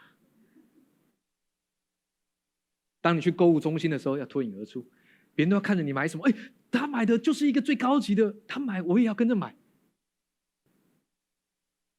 [3.02, 4.88] 当你去购物中心的时候，要脱颖而出，
[5.36, 6.26] 别人都要看着你买什么。
[6.30, 6.34] 哎。
[6.72, 9.56] 他买的就是一个最高级的，他买我也要跟着买，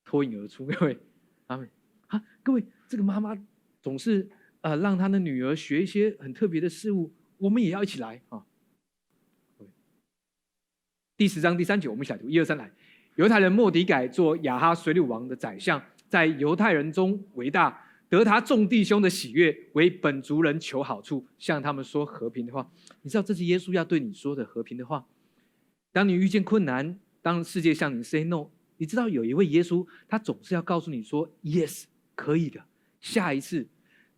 [0.05, 0.97] 脱颖而出，各位，
[1.49, 1.69] 阿妹
[2.07, 3.35] 啊，各位，这个妈妈
[3.83, 4.28] 总是
[4.61, 8.45] 呃让他的女儿学一些很特别的事物，我们也要一起来啊。
[11.16, 12.70] 第十章第三节，我们一起来读，一二三来。
[13.16, 17.87] 犹太人莫迪改做亚哈水鲁王的宰相，在犹太人中为大。
[18.09, 22.68] 得他众弟兄的喜悦，为本族人求好处，向他们说和平的话。
[23.03, 25.07] 你知道这是耶稣要对你说的和平的话。
[25.93, 31.85] 当你遇见困难，当世界向你 say no，你知道有一位耶稣，他总是要告诉你说 yes，
[32.16, 32.64] 可以的。
[33.01, 33.67] 下一次，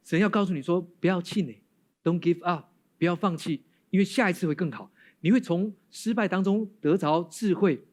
[0.03, 1.63] 神要告诉你说不要气馁
[2.03, 2.67] ，don't give up，
[2.99, 4.91] 不要放弃，因为下一次会更好。
[5.21, 7.85] 你会从失败当中得着智慧。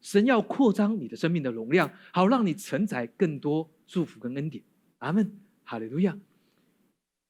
[0.00, 4.64] 神要扩张你的生命的容量，好让你承载更多祝福跟恩典。
[4.96, 6.18] 阿门，哈利路亚。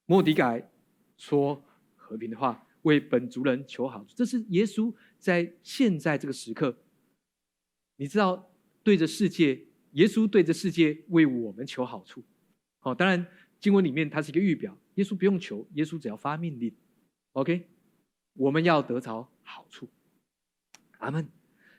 [0.07, 0.71] 莫迪改
[1.17, 1.61] 说
[1.97, 6.79] 和平的话，为本族人求好处，这是耶稣在现在这个时刻。
[7.97, 8.49] 你知道，
[8.85, 12.23] 对着世界，耶稣对着世界为我们求好处。
[12.81, 13.27] 好，当然
[13.61, 16.75] 经文里面它是一个预表，耶稣不用求，耶稣只要发命令。
[17.33, 17.69] OK，
[18.35, 19.89] 我们要得着好处。
[20.99, 21.29] 阿门，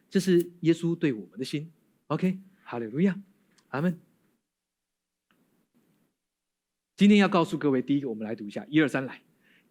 [0.09, 1.71] 这是耶稣对我们的心。
[2.07, 3.19] OK，哈利路亚，
[3.69, 3.99] 阿门。
[6.95, 9.19] 今天要告诉各位，第一个，我们来读一下一二三来，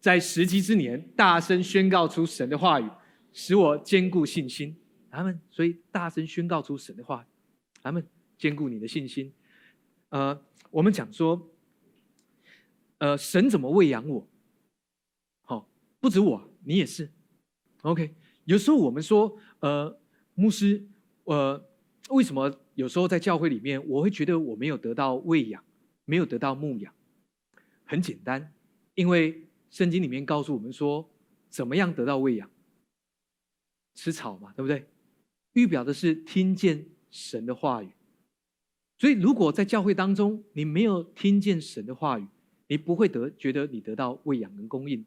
[0.01, 2.89] 在时机之年，大声宣告出神的话语，
[3.31, 4.77] 使我坚固信心。
[5.11, 5.39] 阿门。
[5.49, 7.25] 所以大声宣告出神的话，
[7.83, 8.05] 阿门。
[8.37, 9.31] 坚固你的信心。
[10.11, 11.49] 呃，我们讲说，
[12.99, 14.27] 呃，神怎么喂养我？
[15.41, 15.67] 好，
[15.99, 17.09] 不止我，你也是。
[17.81, 18.13] OK，
[18.45, 19.99] 有时候我们说，呃，
[20.35, 20.85] 牧师，
[21.23, 21.65] 呃，
[22.09, 25.63] 为什么有时候在教会里面，我会觉得我没有得到喂养，
[26.05, 26.93] 没有得到牧养？
[27.85, 28.53] 很简单，
[28.95, 31.09] 因为圣经里面告诉我们说，
[31.49, 32.49] 怎么样得到喂养？
[33.95, 34.85] 吃草嘛，对不对？
[35.53, 37.91] 预表的是听见神的话语。
[39.01, 42.27] 所以，如果在教会当中你没有听见神的话语，
[42.67, 45.03] 你不会得觉得你得到喂养跟供应。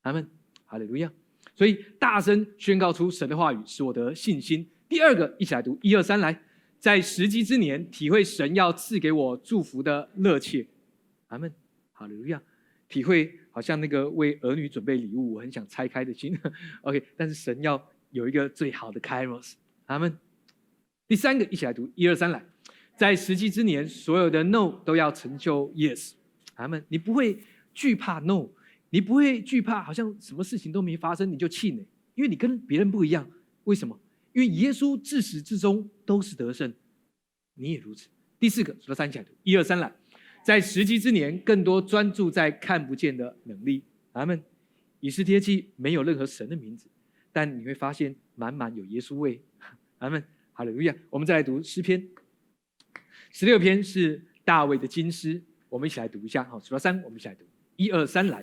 [0.00, 0.28] 阿门，
[0.64, 1.08] 哈利路亚。
[1.54, 4.68] 所以，大声宣告出神的话语，使我得信心。
[4.88, 6.42] 第二个，一起来读一二三，来，
[6.80, 10.66] 在时机之年，体会神要赐给我祝福的热切。
[11.28, 11.54] 阿门，
[11.92, 12.42] 哈利路亚。
[12.88, 16.36] 体会好像那个为儿女准备礼物，我很想拆开的心。
[16.82, 17.80] OK，但是神要。
[18.10, 19.54] 有一个最好的 Kairos，
[19.86, 20.18] 阿门。
[21.06, 22.42] 第三个，一起来读一二三来，
[22.96, 26.12] 在时机之年，所有的 No 都要成就 Yes，
[26.54, 26.84] 阿门。
[26.88, 27.38] 你不会
[27.74, 28.48] 惧怕 No，
[28.90, 33.30] 你不会惧怕，好像什么事情都没发生你就气馁，因为你跟别人不一样。
[33.64, 34.00] 为什么？
[34.32, 36.72] 因为耶稣自始至终都是得胜，
[37.54, 38.08] 你也如此。
[38.38, 39.92] 第四个，数到三起来读一二三来，
[40.44, 43.82] 在时机之年，更多专注在看不见的能力，
[44.12, 44.42] 阿门。
[45.00, 46.88] 以斯帖记没有任何神的名字。
[47.32, 49.42] 但你会发现满满有耶稣味，
[49.98, 50.24] 阿门，
[50.54, 50.96] 哈利路亚。
[51.10, 52.02] 我们再来读诗篇，
[53.38, 56.42] 十六篇是大卫的金诗，我们一起来读一下。
[56.44, 57.44] 好，数到三，我们一起来读，
[57.76, 58.42] 一二三，来。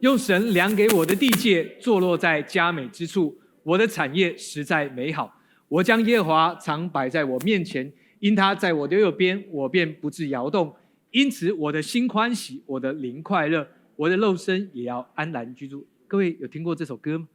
[0.00, 5.34] 用神量给我的地界，坐落在佳美之处，我的产业实在美好。
[5.68, 10.76] 我将耶和华常摆在我面前，因他在我的右边，我便不致摇动。
[11.10, 13.66] 因此我的心欢喜，我的灵快乐，
[13.96, 15.86] 我的肉身也要安然居住。
[16.06, 17.28] 各位有听过这首歌吗？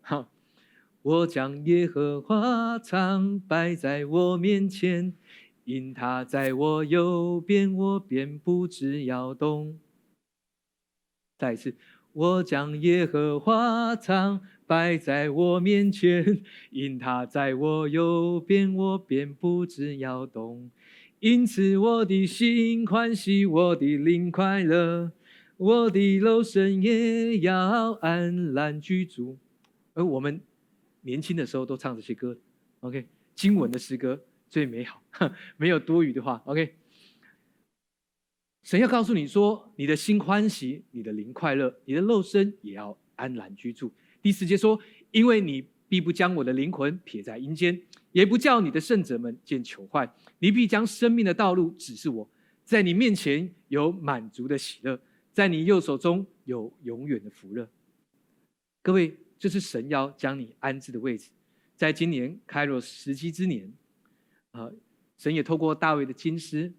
[0.00, 0.28] 好，
[1.02, 5.14] 我将耶和华常摆在我面前，
[5.66, 9.76] 因他在我右边，我便不致摇动。
[11.36, 11.74] 再一次，
[12.12, 16.40] 我将耶和华常摆在我面前，
[16.70, 20.70] 因他在我右边，我便不致摇动。
[21.18, 25.10] 因此，我的心欢喜，我的灵快乐，
[25.56, 29.36] 我的肉身也要安然居住。
[29.94, 30.40] 而我们
[31.00, 32.38] 年轻的时候都唱这些歌
[32.80, 33.04] ，OK，
[33.34, 35.02] 经文的诗歌最美好，
[35.56, 36.74] 没有多余的话，OK。
[38.62, 43.92] 神要告诉你说，你的心欢喜，你的灵快乐，你的肉身也要安然居住。
[44.20, 44.80] 第四节说，
[45.10, 47.80] 因为你必不将我的灵魂撇在阴间，
[48.12, 52.28] 也不叫你的圣者们见朽坏，你必将生命的道路指示我，
[52.64, 55.00] 在你面前有满足的喜乐，
[55.32, 57.68] 在你右手中有永远的福乐。
[58.82, 59.16] 各位。
[59.38, 61.28] 这是神要将你安置的位置，
[61.74, 63.70] 在今年开罗时机之年，
[64.56, 64.70] 啊，
[65.18, 66.72] 神也透过大卫的金诗，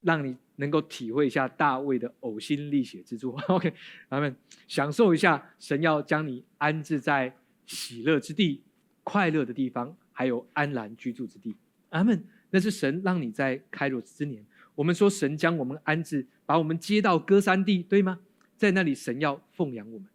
[0.00, 3.32] 让你能够体会一下大卫的呕心沥血之作。
[3.48, 3.72] OK，
[4.08, 7.34] 阿门，享受一下神要将你安置在
[7.66, 8.62] 喜乐之地、
[9.02, 11.56] 快乐的地方，还有安然居住之地。
[11.90, 12.24] 阿门。
[12.50, 14.42] 那是神让你在开罗之年，
[14.74, 18.18] 我们说神将我们安置，把我们接到歌山地，对吗？
[18.56, 20.08] 在那里，神要奉养我们。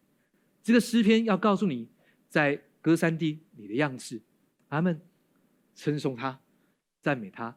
[0.63, 1.87] 这个诗篇要告诉你，
[2.27, 4.19] 在歌山地你的样式，
[4.69, 4.99] 阿门，
[5.75, 6.39] 称颂他，
[7.03, 7.55] 赞美他，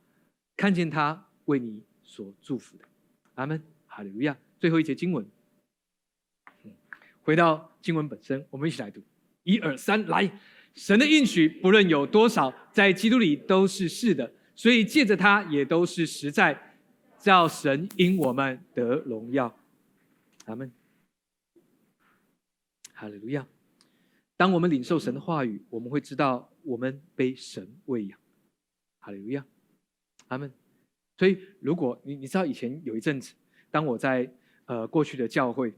[0.56, 2.84] 看见他为你所祝福的，
[3.36, 4.36] 阿门，哈利路亚。
[4.58, 5.24] 最后一节经文，
[7.22, 9.00] 回到经文本身，我们一起来读，
[9.44, 10.28] 一二三，来，
[10.74, 16.76] 神的应许不论有多少，在基督里都是是的，所以借着他也都是实在，
[17.20, 19.56] 叫神因我们得荣耀，
[20.46, 20.72] 阿门。
[22.94, 23.46] 哈利路亚！
[24.36, 28.18] 当我们领受神的话语，我们会知道我们被神喂养。
[29.06, 29.46] 哈利路亚，
[30.26, 30.52] 阿门。
[31.16, 33.32] 所以，如果你你知道以前有一阵子，
[33.70, 34.28] 当我在
[34.64, 35.72] 呃过去的教会，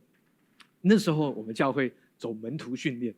[0.81, 3.15] 那时候我们教会走门徒训练，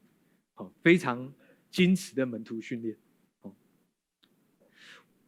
[0.55, 1.33] 好，非常
[1.71, 2.97] 矜持的门徒训练。
[3.43, 3.55] 哦，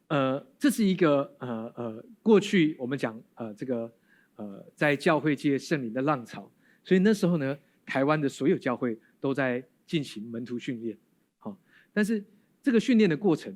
[0.09, 3.95] 呃，这是一个呃呃过去我们讲呃这个
[4.35, 6.51] 呃在教会界圣灵的浪潮，
[6.83, 7.57] 所以那时候呢。
[7.85, 10.97] 台湾的所有教会都在进行门徒训练，
[11.41, 11.59] 好，
[11.93, 12.24] 但是
[12.62, 13.53] 这个训练的过程，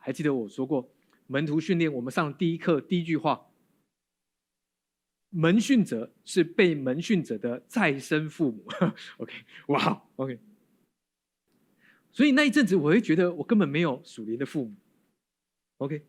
[0.00, 0.90] 还记得我说过，
[1.26, 3.46] 门徒训练我们上第一课第一句话，
[5.28, 8.64] 门训者是被门训者的再生父母
[9.18, 9.32] ，OK，
[9.68, 10.38] 哇，OK，
[12.10, 14.74] 所以那一阵子我会觉得我根本没有属灵的父母
[15.78, 16.04] ，OK，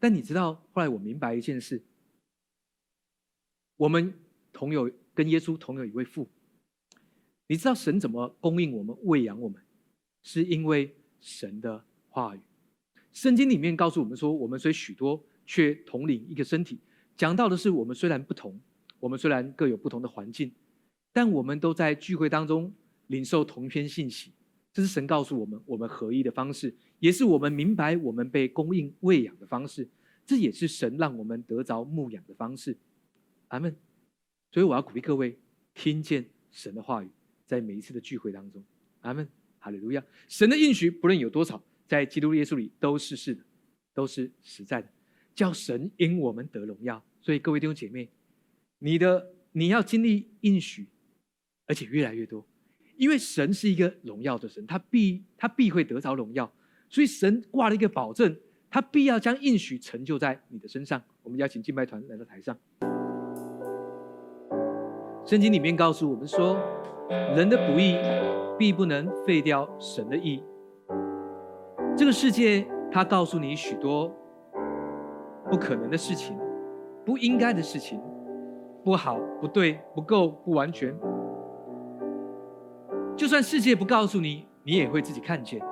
[0.00, 1.84] 但你知道后来我明白一件事，
[3.76, 4.12] 我们
[4.52, 6.28] 同有跟耶稣同有一位父。
[7.48, 9.62] 你知道神怎么供应我们、喂养我们，
[10.20, 12.40] 是因为神的话语。
[13.16, 16.78] 圣经里面告诉我们说，我们虽许多却统领一个身体。
[17.16, 18.60] 讲到的是，我们虽然不同，
[19.00, 20.52] 我们虽然各有不同的环境，
[21.14, 22.70] 但我们都在聚会当中
[23.06, 24.32] 领受同一篇信息。
[24.70, 29.88] 这是神告诉我们，我们合一的方式，也是我们明白我们被供应喂养的方式。
[30.26, 32.76] 这也是神让我们得着牧养的方式。
[33.48, 33.74] 阿门。
[34.52, 35.38] 所以我要鼓励各位
[35.72, 37.08] 听见神的话语，
[37.46, 38.62] 在每一次的聚会当中。
[39.00, 39.26] 阿门。
[39.58, 40.04] 哈利路亚。
[40.28, 43.42] 神的应许不论有多少，在基督耶稣里都是是的，
[43.94, 44.88] 都是实在的。
[45.34, 48.08] 叫神因我们得荣耀，所以各位弟兄姐妹，
[48.78, 50.88] 你的你要经历应许，
[51.66, 52.46] 而且越来越多，
[52.96, 56.50] 因为神是一个荣耀的神，他必他必会得着荣耀，
[56.88, 58.34] 所以神挂了一个保证，
[58.70, 61.02] 他必要将应许成就在你的身上。
[61.22, 62.58] 我们邀请敬拜团来到台上。
[65.26, 66.56] 圣经里面告诉我们说，
[67.10, 67.96] 人的不义
[68.58, 70.42] 必不能废掉神的义。
[71.96, 74.12] 这个世界，它告诉你许多。
[75.48, 76.36] 不可能的事情，
[77.04, 78.00] 不应该的事情，
[78.82, 80.92] 不好、不对、不够、不完全。
[83.16, 85.62] 就算世界不告诉你，你也会自己看见。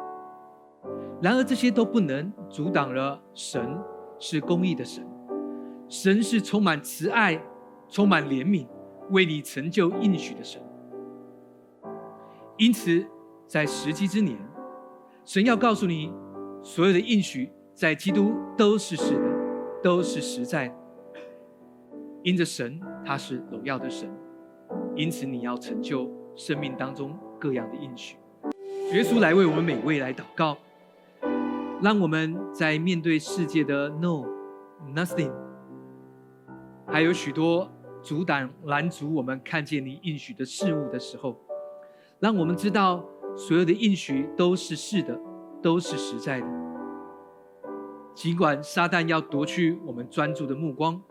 [1.20, 3.76] 然而这些都不能阻挡了神
[4.20, 5.04] 是公义的神，
[5.88, 7.36] 神是充满慈爱、
[7.88, 8.64] 充满怜悯、
[9.10, 10.62] 为你成就应许的神。
[12.58, 13.04] 因此，
[13.48, 14.38] 在时机之年，
[15.24, 16.12] 神要告诉你，
[16.62, 19.34] 所有的应许在基督都是是的。
[19.82, 20.74] 都是实在，
[22.22, 24.10] 因着神他是荣耀的神，
[24.96, 28.16] 因此你要成就生命当中各样的应许。
[28.94, 30.56] 耶稣来为我们每位来祷告，
[31.82, 34.24] 让我们在面对世界的 no
[34.96, 35.30] nothing，
[36.86, 37.70] 还有许多
[38.02, 41.36] 阻挡拦阻我们看见你应许的事物的时候，
[42.20, 43.04] 让我们知道
[43.36, 45.18] 所有的应许都是是的，
[45.60, 46.46] 都是实在的。
[48.14, 51.02] 尽管撒旦要夺去我们专注的目光，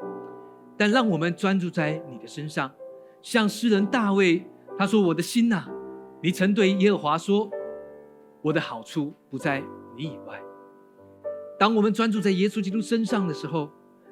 [0.78, 2.72] 但让我们专注在你的身上。
[3.22, 4.46] 像诗人大卫
[4.78, 5.66] 他说：“我的心呐，
[6.22, 7.50] 你曾对耶和华说，
[8.42, 9.64] 我的好处不在
[9.98, 10.42] 你以外。”
[11.60, 13.70] 当我们专注在耶稣基督身上的时候，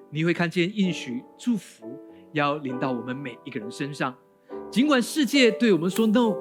[0.10, 1.98] 你会看见应许祝福
[2.34, 4.14] 要临到我们每一个人身上。
[4.70, 6.36] 尽管世界对我们说 “no”，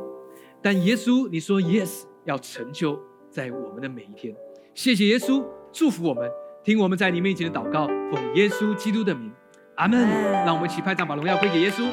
[0.63, 3.01] 但耶稣你说 “yes”，要成就
[3.31, 4.35] 在我们的每一天。
[4.75, 5.45] 谢谢耶稣。
[5.73, 6.29] 祝福我们，
[6.65, 9.31] 听我们在你面前的祷告，奉耶稣基督的名，
[9.77, 10.01] 阿门。
[10.45, 11.85] 让我们一起拍掌，把荣耀归给耶稣。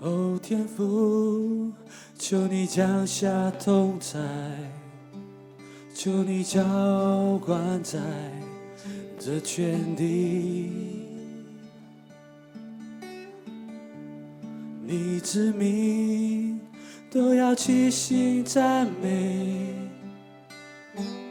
[0.00, 1.72] 哦，天父，
[2.16, 4.20] 求你降下同在，
[5.94, 6.62] 求你浇
[7.44, 7.98] 灌在
[9.18, 10.97] 这全地，
[14.90, 16.58] 你之名
[17.10, 19.74] 都要齐心赞美。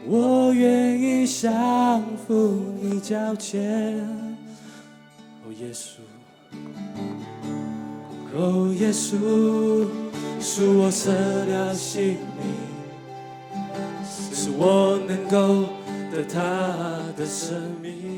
[0.06, 3.98] 我愿意降服你脚前，
[5.42, 5.96] 哦耶稣，
[8.32, 9.88] 哦耶稣，
[10.40, 12.54] 是我舍了性命，
[14.32, 15.64] 使我能够
[16.12, 16.38] 得他
[17.16, 18.17] 的生命。